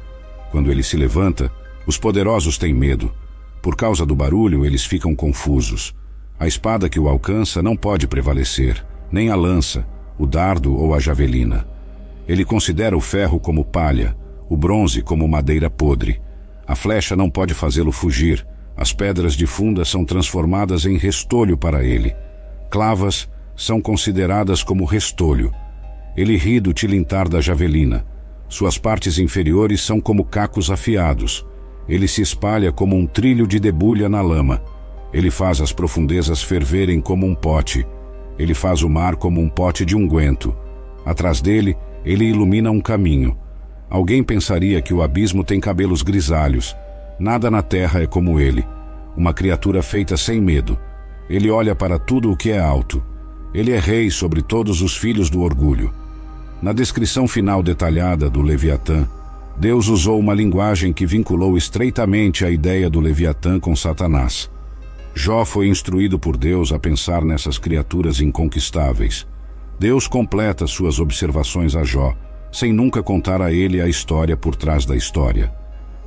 Quando 0.52 0.72
ele 0.72 0.84
se 0.84 0.98
levanta, 0.98 1.52
os 1.88 1.98
poderosos 1.98 2.58
têm 2.58 2.74
medo. 2.74 3.12
Por 3.62 3.76
causa 3.76 4.06
do 4.06 4.16
barulho, 4.16 4.66
eles 4.66 4.86
ficam 4.86 5.16
confusos. 5.16 5.94
A 6.40 6.48
espada 6.48 6.88
que 6.88 7.00
o 7.00 7.10
alcança 7.10 7.62
não 7.62 7.76
pode 7.76 8.08
prevalecer, 8.08 8.86
nem 9.12 9.30
a 9.30 9.36
lança, 9.36 9.86
o 10.18 10.26
dardo 10.26 10.76
ou 10.76 10.94
a 10.94 11.00
javelina. 11.00 11.68
Ele 12.28 12.46
considera 12.46 12.96
o 12.96 13.02
ferro 13.02 13.40
como 13.40 13.66
palha, 13.66 14.16
o 14.48 14.56
bronze 14.56 15.02
como 15.02 15.28
madeira 15.28 15.70
podre. 15.70 16.22
A 16.68 16.76
flecha 16.76 17.16
não 17.16 17.30
pode 17.30 17.54
fazê-lo 17.54 17.92
fugir, 17.92 18.46
as 18.82 18.94
pedras 18.94 19.34
de 19.34 19.46
funda 19.46 19.84
são 19.84 20.06
transformadas 20.06 20.86
em 20.86 20.96
restolho 20.96 21.58
para 21.58 21.84
ele. 21.84 22.16
Clavas 22.70 23.28
são 23.54 23.82
consideradas 23.82 24.64
como 24.64 24.86
restolho. 24.86 25.52
Ele 26.16 26.38
ri 26.38 26.62
do 26.62 26.72
tilintar 26.72 27.28
da 27.28 27.42
javelina. 27.42 28.06
Suas 28.48 28.78
partes 28.78 29.20
inferiores 29.20 29.82
são 29.82 30.00
como 30.00 30.24
cacos 30.24 30.72
afiados. 30.72 31.46
Ele 31.90 32.08
se 32.08 32.22
espalha 32.22 32.72
como 32.72 32.96
um 32.96 33.06
trilho 33.06 33.46
de 33.46 33.60
debulha 33.60 34.08
na 34.08 34.22
lama. 34.22 34.62
Ele 35.12 35.30
faz 35.30 35.60
as 35.60 35.74
profundezas 35.74 36.42
ferverem 36.42 37.02
como 37.02 37.28
um 37.28 37.36
pote. 37.36 37.86
Ele 38.38 38.54
faz 38.54 38.82
o 38.82 38.90
mar 38.90 39.18
como 39.18 39.42
um 39.42 39.50
pote 39.50 39.84
de 39.84 39.94
unguento. 39.94 40.56
Atrás 41.06 41.42
dele, 41.42 41.76
ele 42.06 42.24
ilumina 42.24 42.72
um 42.72 42.80
caminho. 42.80 43.38
Alguém 43.90 44.24
pensaria 44.24 44.82
que 44.82 44.94
o 44.94 45.02
abismo 45.02 45.44
tem 45.44 45.60
cabelos 45.60 46.02
grisalhos. 46.02 46.74
Nada 47.20 47.52
na 47.52 47.62
terra 47.62 48.02
é 48.02 48.08
como 48.08 48.40
ele. 48.40 48.66
Uma 49.16 49.34
criatura 49.34 49.84
feita 49.84 50.16
sem 50.16 50.40
medo. 50.40 50.80
Ele 51.30 51.52
olha 51.52 51.76
para 51.76 52.00
tudo 52.00 52.32
o 52.32 52.38
que 52.38 52.52
é 52.52 52.60
alto. 52.60 53.04
Ele 53.54 53.72
é 53.72 53.80
rei 53.80 54.10
sobre 54.10 54.42
todos 54.42 54.82
os 54.82 54.96
filhos 54.96 55.30
do 55.30 55.42
orgulho. 55.42 55.92
Na 56.62 56.72
descrição 56.72 57.28
final 57.28 57.62
detalhada 57.62 58.30
do 58.30 58.42
Leviatã, 58.42 59.08
Deus 59.58 59.90
usou 59.90 60.18
uma 60.18 60.34
linguagem 60.34 60.94
que 60.94 61.06
vinculou 61.06 61.58
estreitamente 61.58 62.46
a 62.46 62.50
ideia 62.50 62.90
do 62.90 63.02
Leviatã 63.02 63.60
com 63.60 63.76
Satanás. 63.76 64.50
Jó 65.14 65.44
foi 65.44 65.68
instruído 65.68 66.18
por 66.18 66.38
Deus 66.38 66.72
a 66.72 66.80
pensar 66.80 67.26
nessas 67.26 67.58
criaturas 67.58 68.22
inconquistáveis. 68.22 69.28
Deus 69.78 70.08
completa 70.08 70.66
suas 70.68 71.00
observações 71.00 71.76
a 71.76 71.84
Jó, 71.84 72.16
sem 72.52 72.72
nunca 72.72 73.04
contar 73.04 73.42
a 73.42 73.52
ele 73.52 73.82
a 73.82 73.88
história 73.88 74.38
por 74.38 74.56
trás 74.56 74.86
da 74.86 74.96
história. 74.96 75.59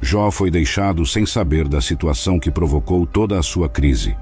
Jó 0.04 0.32
foi 0.32 0.50
deixado 0.50 1.06
sem 1.06 1.24
saber 1.24 1.68
da 1.68 1.80
situação 1.80 2.36
que 2.40 2.50
provocou 2.50 3.06
toda 3.06 3.38
a 3.38 3.42
sua 3.42 3.68
crise. 3.68 4.16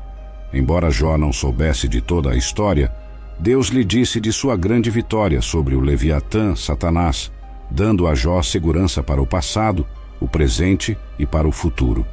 Embora 0.52 0.90
Jó 0.90 1.16
não 1.16 1.32
soubesse 1.32 1.88
de 1.88 2.02
toda 2.02 2.32
a 2.32 2.36
história, 2.36 2.92
Deus 3.38 3.68
lhe 3.68 3.82
disse 3.82 4.20
de 4.20 4.30
sua 4.30 4.58
grande 4.58 4.90
vitória 4.90 5.40
sobre 5.40 5.74
o 5.74 5.80
Leviatã, 5.80 6.54
Satanás, 6.54 7.32
dando 7.70 8.06
a 8.06 8.14
Jó 8.14 8.42
segurança 8.42 9.02
para 9.02 9.22
o 9.22 9.26
passado, 9.26 9.86
o 10.20 10.28
presente 10.28 10.98
e 11.18 11.24
para 11.24 11.48
o 11.48 11.52
futuro. 11.52 12.06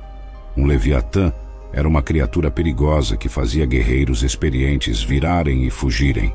Um 0.55 0.65
Leviatã 0.65 1.33
era 1.73 1.85
uma 1.85 2.01
criatura 2.01 2.49
perigosa 2.49 3.17
que 3.17 3.27
fazia 3.27 3.65
guerreiros 3.65 4.23
experientes 4.23 5.03
virarem 5.03 5.65
e 5.65 5.69
fugirem. 5.69 6.33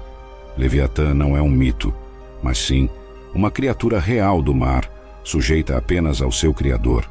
Leviatã 0.55 1.14
não 1.14 1.35
é 1.35 1.40
um 1.40 1.51
mito, 1.51 1.95
mas 2.42 2.59
sim 2.59 2.90
uma 3.35 3.51
criatura 3.51 3.99
real 3.99 4.42
do 4.42 4.55
mar, 4.55 4.87
sujeita 5.25 5.79
apenas 5.79 6.21
ao 6.21 6.31
seu 6.31 6.53
Criador. 6.53 7.09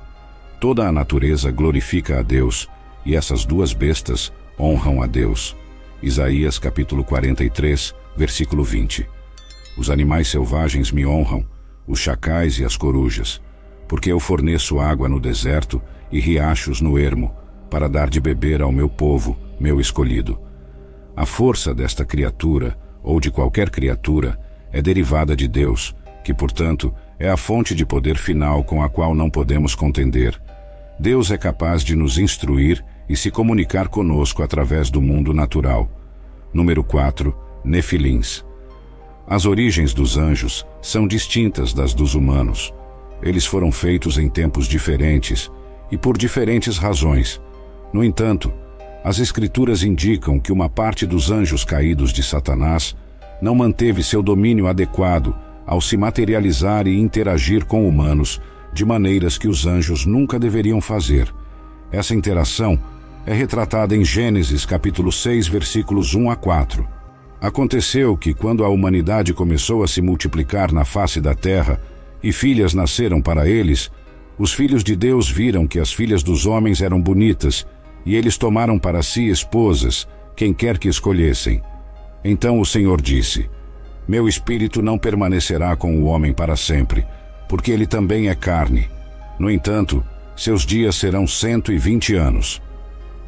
Toda 0.62 0.88
a 0.88 0.91
natureza 0.91 1.50
glorifica 1.50 2.19
a 2.19 2.21
Deus, 2.21 2.69
e 3.04 3.15
essas 3.15 3.45
duas 3.45 3.74
bestas 3.74 4.32
honram 4.60 5.02
a 5.02 5.08
Deus. 5.08 5.58
Isaías 6.04 6.60
capítulo 6.60 7.04
43, 7.04 7.95
versículo 8.15 8.63
20. 8.63 9.10
Os 9.76 9.89
animais 9.89 10.28
selvagens 10.28 10.91
me 10.91 11.04
honram, 11.04 11.43
os 11.88 11.97
chacais 11.97 12.60
e 12.60 12.63
as 12.63 12.78
corujas, 12.78 13.41
porque 13.88 14.12
eu 14.12 14.19
forneço 14.19 14.80
água 14.80 15.10
no 15.10 15.19
deserto 15.19 15.82
e 16.12 16.19
riachos 16.19 16.80
no 16.80 16.95
ermo, 16.95 17.36
para 17.67 17.89
dar 17.89 18.08
de 18.08 18.21
beber 18.21 18.62
ao 18.62 18.71
meu 18.71 18.88
povo, 18.88 19.36
meu 19.60 19.82
escolhido. 19.82 20.39
A 21.15 21.26
força 21.26 21.74
desta 21.74 22.06
criatura, 22.06 22.78
ou 23.02 23.19
de 23.19 23.32
qualquer 23.32 23.71
criatura, 23.71 24.39
é 24.71 24.80
derivada 24.80 25.36
de 25.36 25.47
Deus, 25.47 25.95
que, 26.24 26.36
portanto, 26.36 26.93
é 27.17 27.32
a 27.32 27.36
fonte 27.36 27.74
de 27.74 27.84
poder 27.84 28.15
final 28.15 28.63
com 28.63 28.84
a 28.84 28.89
qual 28.89 29.15
não 29.15 29.28
podemos 29.28 29.74
contender. 29.74 30.39
Deus 30.99 31.32
é 31.32 31.38
capaz 31.38 31.84
de 31.84 31.95
nos 31.95 32.17
instruir 32.17 32.84
e 33.10 33.15
se 33.15 33.32
comunicar 33.32 33.88
conosco 33.88 34.43
através 34.43 34.89
do 34.89 35.01
mundo 35.01 35.34
natural. 35.34 35.89
Número 36.54 36.84
4. 36.84 37.36
Nefilins. 37.63 38.45
As 39.27 39.45
origens 39.45 39.93
dos 39.93 40.17
anjos 40.17 40.65
são 40.82 41.08
distintas 41.08 41.73
das 41.73 41.93
dos 41.93 42.15
humanos. 42.15 42.73
Eles 43.21 43.45
foram 43.45 43.71
feitos 43.71 44.17
em 44.17 44.30
tempos 44.30 44.67
diferentes 44.67 45.51
e 45.91 45.97
por 45.97 46.17
diferentes 46.17 46.77
razões. 46.77 47.41
No 47.93 48.04
entanto, 48.04 48.51
as 49.04 49.19
Escrituras 49.19 49.84
indicam 49.84 50.39
que 50.39 50.51
uma 50.51 50.69
parte 50.69 51.06
dos 51.06 51.32
anjos 51.32 51.63
caídos 51.63 52.13
de 52.13 52.21
Satanás 52.21 52.95
não 53.41 53.56
manteve 53.56 54.04
seu 54.04 54.21
domínio 54.21 54.67
adequado 54.67 55.36
ao 55.65 55.82
se 55.82 55.97
materializar 55.97 56.88
e 56.88 56.99
interagir 56.99 57.65
com 57.65 57.88
humanos 57.88 58.41
de 58.73 58.86
maneiras 58.86 59.38
que 59.38 59.47
os 59.47 59.65
anjos 59.65 60.05
nunca 60.05 60.39
deveriam 60.39 60.79
fazer. 60.79 61.34
Essa 61.91 62.15
interação 62.15 62.79
é 63.25 63.34
retratada 63.34 63.95
em 63.95 64.03
Gênesis 64.03 64.65
capítulo 64.65 65.12
6, 65.12 65.47
versículos 65.47 66.15
1 66.15 66.29
a 66.29 66.36
4. 66.36 66.88
Aconteceu 67.41 68.15
que 68.15 68.34
quando 68.34 68.63
a 68.63 68.69
humanidade 68.69 69.34
começou 69.34 69.84
a 69.84 69.88
se 69.88 70.01
multiplicar 70.01 70.71
na 70.71 70.86
face 70.86 71.19
da 71.19 71.34
terra 71.34 71.81
e 72.23 72.31
filhas 72.31 72.73
nasceram 72.73 73.21
para 73.21 73.47
eles, 73.47 73.91
os 74.38 74.53
filhos 74.53 74.84
de 74.84 74.95
Deus 74.95 75.29
viram 75.29 75.67
que 75.67 75.79
as 75.79 75.91
filhas 75.91 76.23
dos 76.23 76.45
homens 76.45 76.81
eram 76.81 77.01
bonitas 77.01 77.65
e 78.05 78.15
eles 78.15 78.38
tomaram 78.38 78.79
para 78.79 79.03
si 79.03 79.27
esposas, 79.27 80.07
quem 80.36 80.53
quer 80.53 80.77
que 80.77 80.88
escolhessem. 80.88 81.62
Então 82.23 82.60
o 82.60 82.65
Senhor 82.65 83.01
disse: 83.01 83.49
Meu 84.07 84.27
espírito 84.27 84.81
não 84.81 84.97
permanecerá 84.97 85.75
com 85.75 85.99
o 85.99 86.05
homem 86.05 86.34
para 86.34 86.55
sempre, 86.55 87.05
porque 87.51 87.69
ele 87.69 87.85
também 87.85 88.29
é 88.29 88.33
carne. 88.33 88.89
No 89.37 89.51
entanto, 89.51 90.01
seus 90.37 90.65
dias 90.65 90.95
serão 90.95 91.27
cento 91.27 91.73
e 91.73 91.77
vinte 91.77 92.15
anos. 92.15 92.61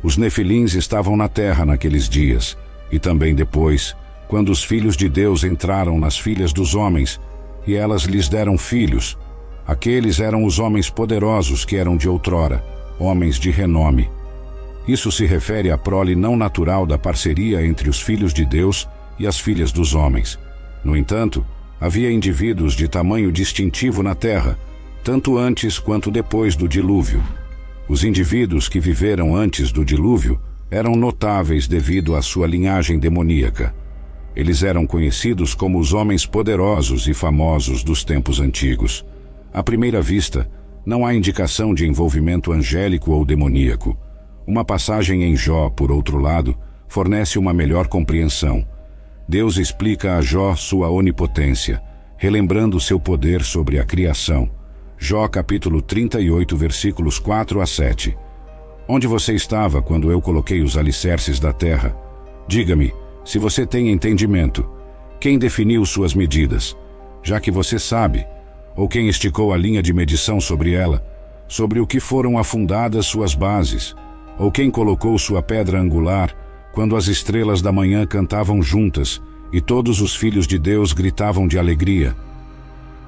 Os 0.01 0.15
nefilins 0.15 0.75
estavam 0.75 1.17
na 1.17 1.27
terra 1.27 1.65
naqueles 1.65 2.07
dias, 2.07 2.57
e 2.89 2.97
também 2.97 3.35
depois, 3.35 3.93
quando 4.29 4.47
os 4.47 4.63
filhos 4.63 4.95
de 4.95 5.09
Deus 5.09 5.43
entraram 5.43 5.99
nas 5.99 6.17
filhas 6.17 6.53
dos 6.53 6.73
homens, 6.73 7.19
e 7.67 7.75
elas 7.75 8.03
lhes 8.03 8.29
deram 8.29 8.57
filhos. 8.57 9.17
Aqueles 9.67 10.21
eram 10.21 10.45
os 10.45 10.57
homens 10.57 10.89
poderosos 10.89 11.65
que 11.65 11.75
eram 11.75 11.97
de 11.97 12.07
outrora, 12.07 12.63
homens 12.97 13.37
de 13.37 13.51
renome. 13.51 14.09
Isso 14.87 15.11
se 15.11 15.25
refere 15.25 15.69
à 15.69 15.77
prole 15.77 16.15
não 16.15 16.37
natural 16.37 16.85
da 16.85 16.97
parceria 16.97 17.65
entre 17.65 17.89
os 17.89 17.99
filhos 17.99 18.33
de 18.33 18.45
Deus 18.45 18.87
e 19.19 19.27
as 19.27 19.37
filhas 19.37 19.73
dos 19.73 19.93
homens. 19.93 20.39
No 20.81 20.95
entanto, 20.95 21.45
havia 21.83 22.09
indivíduos 22.09 22.75
de 22.75 22.87
tamanho 22.87 23.29
distintivo 23.29 24.01
na 24.01 24.15
terra, 24.15 24.57
tanto 25.03 25.37
antes 25.37 25.77
quanto 25.77 26.09
depois 26.09 26.55
do 26.55 26.65
dilúvio. 26.65 27.21
Os 27.89 28.05
indivíduos 28.05 28.69
que 28.69 28.79
viveram 28.79 29.35
antes 29.35 29.69
do 29.69 29.83
dilúvio 29.83 30.39
eram 30.71 30.95
notáveis 30.95 31.67
devido 31.67 32.15
à 32.15 32.21
sua 32.21 32.47
linhagem 32.47 32.97
demoníaca. 32.97 33.75
Eles 34.33 34.63
eram 34.63 34.87
conhecidos 34.87 35.53
como 35.53 35.77
os 35.77 35.91
homens 35.91 36.25
poderosos 36.25 37.05
e 37.09 37.13
famosos 37.13 37.83
dos 37.83 38.05
tempos 38.05 38.39
antigos. 38.39 39.05
À 39.53 39.61
primeira 39.61 40.01
vista, 40.01 40.49
não 40.85 41.05
há 41.05 41.13
indicação 41.13 41.73
de 41.73 41.85
envolvimento 41.85 42.53
angélico 42.53 43.11
ou 43.11 43.25
demoníaco. 43.25 43.97
Uma 44.47 44.63
passagem 44.63 45.25
em 45.25 45.35
Jó, 45.35 45.69
por 45.69 45.91
outro 45.91 46.17
lado, 46.17 46.57
fornece 46.87 47.37
uma 47.37 47.53
melhor 47.53 47.89
compreensão. 47.89 48.65
Deus 49.27 49.57
explica 49.57 50.17
a 50.17 50.21
Jó 50.21 50.53
sua 50.53 50.89
onipotência, 50.89 51.81
relembrando 52.17 52.79
seu 52.79 52.99
poder 52.99 53.41
sobre 53.41 53.79
a 53.79 53.83
criação. 53.83 54.49
Jó 54.97 55.27
capítulo 55.27 55.81
38, 55.81 56.55
versículos 56.57 57.19
4 57.19 57.61
a 57.61 57.65
7. 57.65 58.17
Onde 58.87 59.07
você 59.07 59.33
estava 59.33 59.81
quando 59.81 60.11
eu 60.11 60.21
coloquei 60.21 60.61
os 60.61 60.77
alicerces 60.77 61.39
da 61.39 61.53
terra? 61.53 61.95
Diga-me, 62.47 62.93
se 63.23 63.39
você 63.39 63.65
tem 63.65 63.89
entendimento, 63.89 64.69
quem 65.21 65.39
definiu 65.39 65.85
suas 65.85 66.13
medidas? 66.13 66.75
Já 67.23 67.39
que 67.39 67.49
você 67.49 67.79
sabe, 67.79 68.27
ou 68.75 68.89
quem 68.89 69.07
esticou 69.07 69.53
a 69.53 69.57
linha 69.57 69.81
de 69.81 69.93
medição 69.93 70.41
sobre 70.41 70.73
ela, 70.73 71.01
sobre 71.47 71.79
o 71.79 71.87
que 71.87 71.99
foram 72.01 72.37
afundadas 72.37 73.05
suas 73.05 73.33
bases, 73.33 73.95
ou 74.37 74.51
quem 74.51 74.69
colocou 74.69 75.17
sua 75.17 75.41
pedra 75.41 75.79
angular 75.79 76.35
quando 76.73 76.95
as 76.97 77.07
estrelas 77.07 77.61
da 77.61 77.71
manhã 77.71 78.05
cantavam 78.05 78.61
juntas 78.61 79.21
e 79.53 79.61
todos 79.61 80.01
os 80.01 80.15
filhos 80.15 80.47
de 80.47 80.57
Deus 80.57 80.91
gritavam 80.91 81.47
de 81.47 81.57
alegria? 81.57 82.15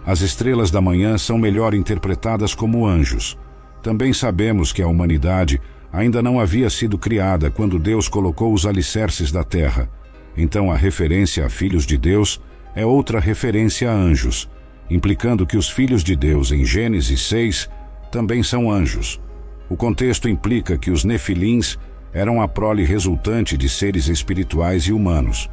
As 0.05 0.21
estrelas 0.21 0.69
da 0.69 0.79
manhã 0.79 1.17
são 1.17 1.35
melhor 1.35 1.73
interpretadas 1.73 2.53
como 2.53 2.85
anjos. 2.85 3.35
Também 3.81 4.13
sabemos 4.13 4.71
que 4.71 4.83
a 4.83 4.87
humanidade 4.87 5.59
ainda 5.91 6.21
não 6.21 6.39
havia 6.39 6.69
sido 6.69 6.95
criada 6.95 7.49
quando 7.49 7.79
Deus 7.79 8.07
colocou 8.07 8.53
os 8.53 8.67
alicerces 8.67 9.31
da 9.31 9.43
terra. 9.43 9.89
Então 10.37 10.71
a 10.71 10.75
referência 10.75 11.43
a 11.43 11.49
filhos 11.49 11.87
de 11.87 11.97
Deus 11.97 12.39
é 12.75 12.85
outra 12.85 13.19
referência 13.19 13.89
a 13.89 13.95
anjos, 13.95 14.47
implicando 14.91 15.45
que 15.45 15.57
os 15.57 15.67
filhos 15.67 16.03
de 16.03 16.15
Deus 16.15 16.51
em 16.51 16.63
Gênesis 16.63 17.21
6 17.21 17.67
também 18.11 18.43
são 18.43 18.71
anjos. 18.71 19.19
O 19.67 19.75
contexto 19.75 20.29
implica 20.29 20.77
que 20.77 20.91
os 20.91 21.03
nefilins 21.03 21.79
eram 22.15 22.41
a 22.41 22.47
prole 22.47 22.85
resultante 22.85 23.57
de 23.57 23.67
seres 23.67 24.07
espirituais 24.07 24.83
e 24.83 24.93
humanos. 24.93 25.49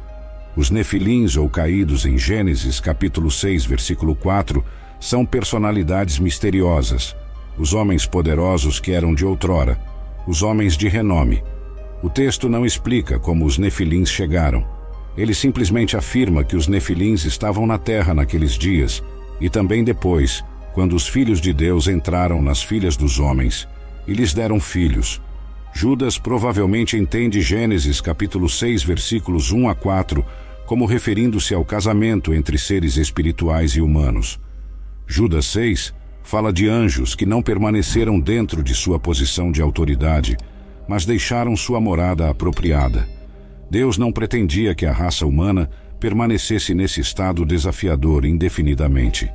Os 0.55 0.71
nefilins 0.71 1.35
ou 1.35 1.49
caídos 1.49 2.05
em 2.05 2.17
Gênesis 2.17 2.79
capítulo 2.79 3.29
6, 3.29 3.65
versículo 3.65 4.15
4, 4.15 4.63
são 4.97 5.25
personalidades 5.25 6.17
misteriosas, 6.19 7.13
os 7.57 7.73
homens 7.73 8.05
poderosos 8.05 8.79
que 8.79 8.93
eram 8.93 9.13
de 9.13 9.25
outrora, 9.25 9.77
os 10.25 10.41
homens 10.41 10.77
de 10.77 10.87
renome. 10.87 11.43
O 12.01 12.09
texto 12.09 12.47
não 12.47 12.65
explica 12.65 13.19
como 13.19 13.45
os 13.45 13.57
nefilins 13.57 14.09
chegaram. 14.09 14.65
Ele 15.17 15.33
simplesmente 15.33 15.97
afirma 15.97 16.45
que 16.45 16.55
os 16.55 16.69
nefilins 16.69 17.25
estavam 17.25 17.67
na 17.67 17.77
terra 17.77 18.13
naqueles 18.13 18.53
dias 18.53 19.03
e 19.41 19.49
também 19.49 19.83
depois, 19.83 20.41
quando 20.71 20.95
os 20.95 21.09
filhos 21.09 21.41
de 21.41 21.51
Deus 21.51 21.89
entraram 21.89 22.41
nas 22.41 22.63
filhas 22.63 22.95
dos 22.95 23.19
homens 23.19 23.67
e 24.07 24.13
lhes 24.13 24.33
deram 24.33 24.61
filhos. 24.61 25.21
Judas 25.75 26.19
provavelmente 26.19 26.95
entende 26.95 27.41
Gênesis 27.41 27.99
capítulo 27.99 28.47
6, 28.47 28.83
versículos 28.83 29.51
1 29.51 29.67
a 29.67 29.75
4, 29.75 30.23
como 30.67 30.85
referindo-se 30.85 31.55
ao 31.55 31.65
casamento 31.65 32.31
entre 32.31 32.59
seres 32.59 32.95
espirituais 32.95 33.71
e 33.71 33.81
humanos. 33.81 34.39
Judas 35.07 35.47
6 35.47 35.93
fala 36.21 36.53
de 36.53 36.69
anjos 36.69 37.15
que 37.15 37.25
não 37.25 37.41
permaneceram 37.41 38.19
dentro 38.19 38.63
de 38.63 38.75
sua 38.75 38.99
posição 38.99 39.51
de 39.51 39.61
autoridade, 39.61 40.37
mas 40.87 41.05
deixaram 41.05 41.55
sua 41.55 41.81
morada 41.81 42.29
apropriada. 42.29 43.09
Deus 43.69 43.97
não 43.97 44.11
pretendia 44.11 44.75
que 44.75 44.85
a 44.85 44.93
raça 44.93 45.25
humana 45.25 45.69
permanecesse 45.99 46.75
nesse 46.75 47.01
estado 47.01 47.43
desafiador 47.43 48.25
indefinidamente. 48.25 49.29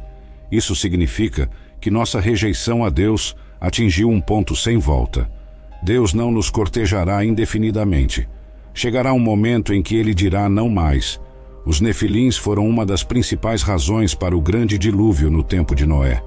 Isso 0.53 0.74
significa 0.77 1.51
que 1.81 1.90
nossa 1.90 2.20
rejeição 2.20 2.85
a 2.85 2.90
Deus 2.90 3.35
atingiu 3.61 4.09
um 4.09 4.20
ponto 4.20 4.55
sem 4.55 4.79
volta. 4.79 5.38
Deus 5.82 6.12
não 6.12 6.30
nos 6.30 6.50
cortejará 6.50 7.24
indefinidamente. 7.24 8.28
Chegará 8.74 9.12
um 9.12 9.18
momento 9.18 9.72
em 9.72 9.82
que 9.82 9.96
ele 9.96 10.14
dirá 10.14 10.48
não 10.48 10.68
mais. 10.68 11.20
Os 11.64 11.80
nefilins 11.80 12.36
foram 12.36 12.66
uma 12.66 12.86
das 12.86 13.02
principais 13.02 13.62
razões 13.62 14.14
para 14.14 14.36
o 14.36 14.40
grande 14.40 14.78
dilúvio 14.78 15.30
no 15.30 15.42
tempo 15.42 15.74
de 15.74 15.86
Noé. 15.86 16.22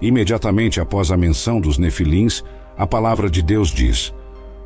Imediatamente 0.00 0.80
após 0.80 1.10
a 1.10 1.16
menção 1.16 1.60
dos 1.60 1.78
nefilins, 1.78 2.42
a 2.76 2.86
palavra 2.86 3.30
de 3.30 3.42
Deus 3.42 3.70
diz: 3.70 4.14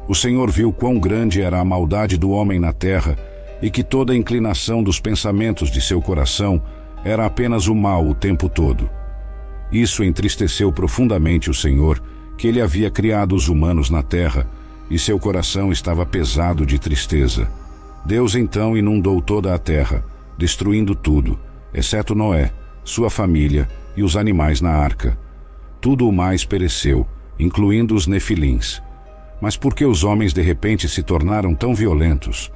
O 0.08 0.14
Senhor 0.14 0.50
viu 0.50 0.72
quão 0.72 0.98
grande 0.98 1.40
era 1.40 1.60
a 1.60 1.64
maldade 1.64 2.16
do 2.16 2.30
homem 2.30 2.58
na 2.58 2.72
terra 2.72 3.16
e 3.62 3.70
que 3.70 3.84
toda 3.84 4.12
a 4.12 4.16
inclinação 4.16 4.82
dos 4.82 4.98
pensamentos 4.98 5.70
de 5.70 5.80
seu 5.80 6.00
coração 6.00 6.62
era 7.04 7.24
apenas 7.24 7.66
o 7.66 7.74
mal 7.74 8.06
o 8.06 8.14
tempo 8.14 8.48
todo. 8.48 8.90
Isso 9.72 10.02
entristeceu 10.02 10.72
profundamente 10.72 11.48
o 11.48 11.54
Senhor, 11.54 12.02
que 12.40 12.48
ele 12.48 12.62
havia 12.62 12.90
criado 12.90 13.34
os 13.34 13.50
humanos 13.50 13.90
na 13.90 14.02
terra, 14.02 14.48
e 14.90 14.98
seu 14.98 15.18
coração 15.18 15.70
estava 15.70 16.06
pesado 16.06 16.64
de 16.64 16.78
tristeza. 16.78 17.46
Deus 18.02 18.34
então 18.34 18.74
inundou 18.74 19.20
toda 19.20 19.54
a 19.54 19.58
terra, 19.58 20.02
destruindo 20.38 20.94
tudo, 20.94 21.38
exceto 21.74 22.14
Noé, 22.14 22.50
sua 22.82 23.10
família 23.10 23.68
e 23.94 24.02
os 24.02 24.16
animais 24.16 24.62
na 24.62 24.70
arca. 24.70 25.18
Tudo 25.82 26.08
o 26.08 26.12
mais 26.12 26.42
pereceu, 26.42 27.06
incluindo 27.38 27.94
os 27.94 28.06
nefilins. 28.06 28.80
Mas 29.38 29.54
por 29.54 29.74
que 29.74 29.84
os 29.84 30.02
homens 30.02 30.32
de 30.32 30.40
repente 30.40 30.88
se 30.88 31.02
tornaram 31.02 31.54
tão 31.54 31.74
violentos? 31.74 32.50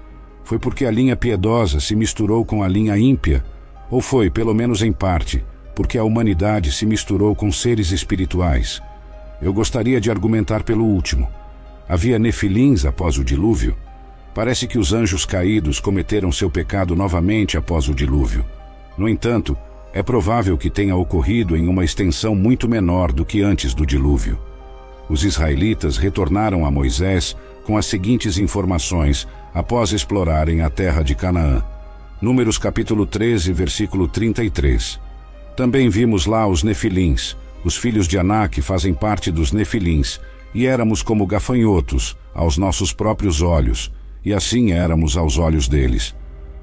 Foi 0.44 0.58
porque 0.58 0.86
a 0.86 0.90
linha 0.90 1.14
piedosa 1.14 1.78
se 1.78 1.94
misturou 1.94 2.42
com 2.42 2.62
a 2.62 2.68
linha 2.68 2.96
ímpia? 2.96 3.44
Ou 3.90 4.00
foi, 4.00 4.30
pelo 4.30 4.54
menos 4.54 4.82
em 4.82 4.92
parte, 4.92 5.44
porque 5.76 5.98
a 5.98 6.04
humanidade 6.04 6.72
se 6.72 6.86
misturou 6.86 7.36
com 7.36 7.52
seres 7.52 7.90
espirituais? 7.90 8.80
Eu 9.44 9.52
gostaria 9.52 10.00
de 10.00 10.10
argumentar 10.10 10.62
pelo 10.62 10.86
último. 10.86 11.28
Havia 11.86 12.18
nefilins 12.18 12.86
após 12.86 13.18
o 13.18 13.24
dilúvio? 13.24 13.76
Parece 14.34 14.66
que 14.66 14.78
os 14.78 14.94
anjos 14.94 15.26
caídos 15.26 15.78
cometeram 15.78 16.32
seu 16.32 16.48
pecado 16.48 16.96
novamente 16.96 17.58
após 17.58 17.86
o 17.86 17.94
dilúvio. 17.94 18.42
No 18.96 19.06
entanto, 19.06 19.54
é 19.92 20.02
provável 20.02 20.56
que 20.56 20.70
tenha 20.70 20.96
ocorrido 20.96 21.58
em 21.58 21.68
uma 21.68 21.84
extensão 21.84 22.34
muito 22.34 22.66
menor 22.66 23.12
do 23.12 23.22
que 23.22 23.42
antes 23.42 23.74
do 23.74 23.84
dilúvio. 23.84 24.38
Os 25.10 25.24
israelitas 25.24 25.98
retornaram 25.98 26.64
a 26.64 26.70
Moisés 26.70 27.36
com 27.64 27.76
as 27.76 27.84
seguintes 27.84 28.38
informações 28.38 29.28
após 29.52 29.92
explorarem 29.92 30.62
a 30.62 30.70
terra 30.70 31.02
de 31.02 31.14
Canaã. 31.14 31.62
Números 32.18 32.56
capítulo 32.56 33.04
13, 33.04 33.52
versículo 33.52 34.08
33. 34.08 34.98
Também 35.54 35.90
vimos 35.90 36.24
lá 36.24 36.46
os 36.46 36.62
nefilins. 36.62 37.36
Os 37.64 37.76
filhos 37.76 38.06
de 38.06 38.18
Anak 38.18 38.60
fazem 38.60 38.92
parte 38.92 39.30
dos 39.30 39.50
nefilins, 39.50 40.20
e 40.54 40.66
éramos 40.66 41.02
como 41.02 41.26
gafanhotos 41.26 42.16
aos 42.34 42.58
nossos 42.58 42.92
próprios 42.92 43.40
olhos, 43.40 43.90
e 44.24 44.32
assim 44.32 44.72
éramos 44.72 45.16
aos 45.16 45.38
olhos 45.38 45.66
deles. 45.66 46.14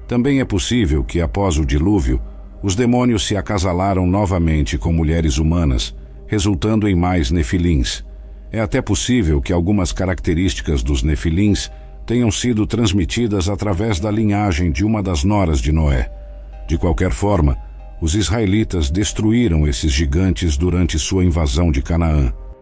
Também 0.06 0.40
é 0.40 0.44
possível 0.44 1.02
que 1.02 1.20
após 1.20 1.58
o 1.58 1.66
dilúvio, 1.66 2.20
os 2.62 2.76
demônios 2.76 3.26
se 3.26 3.36
acasalaram 3.36 4.06
novamente 4.06 4.78
com 4.78 4.92
mulheres 4.92 5.38
humanas, 5.38 5.94
resultando 6.26 6.88
em 6.88 6.94
mais 6.94 7.30
nefilins. 7.30 8.04
É 8.52 8.60
até 8.60 8.80
possível 8.80 9.40
que 9.40 9.52
algumas 9.52 9.92
características 9.92 10.82
dos 10.82 11.02
nefilins 11.02 11.70
tenham 12.06 12.30
sido 12.30 12.66
transmitidas 12.66 13.48
através 13.48 13.98
da 13.98 14.10
linhagem 14.10 14.70
de 14.70 14.84
uma 14.84 15.02
das 15.02 15.24
noras 15.24 15.60
de 15.60 15.72
Noé. 15.72 16.10
De 16.68 16.78
qualquer 16.78 17.10
forma, 17.10 17.56
os 18.02 18.16
israelitas 18.16 18.90
destruíram 18.90 19.64
esses 19.64 19.92
gigantes 19.92 20.56
durante 20.56 20.98
sua 20.98 21.24
invasão 21.24 21.70
de 21.70 21.80
Canaã. 21.80 22.34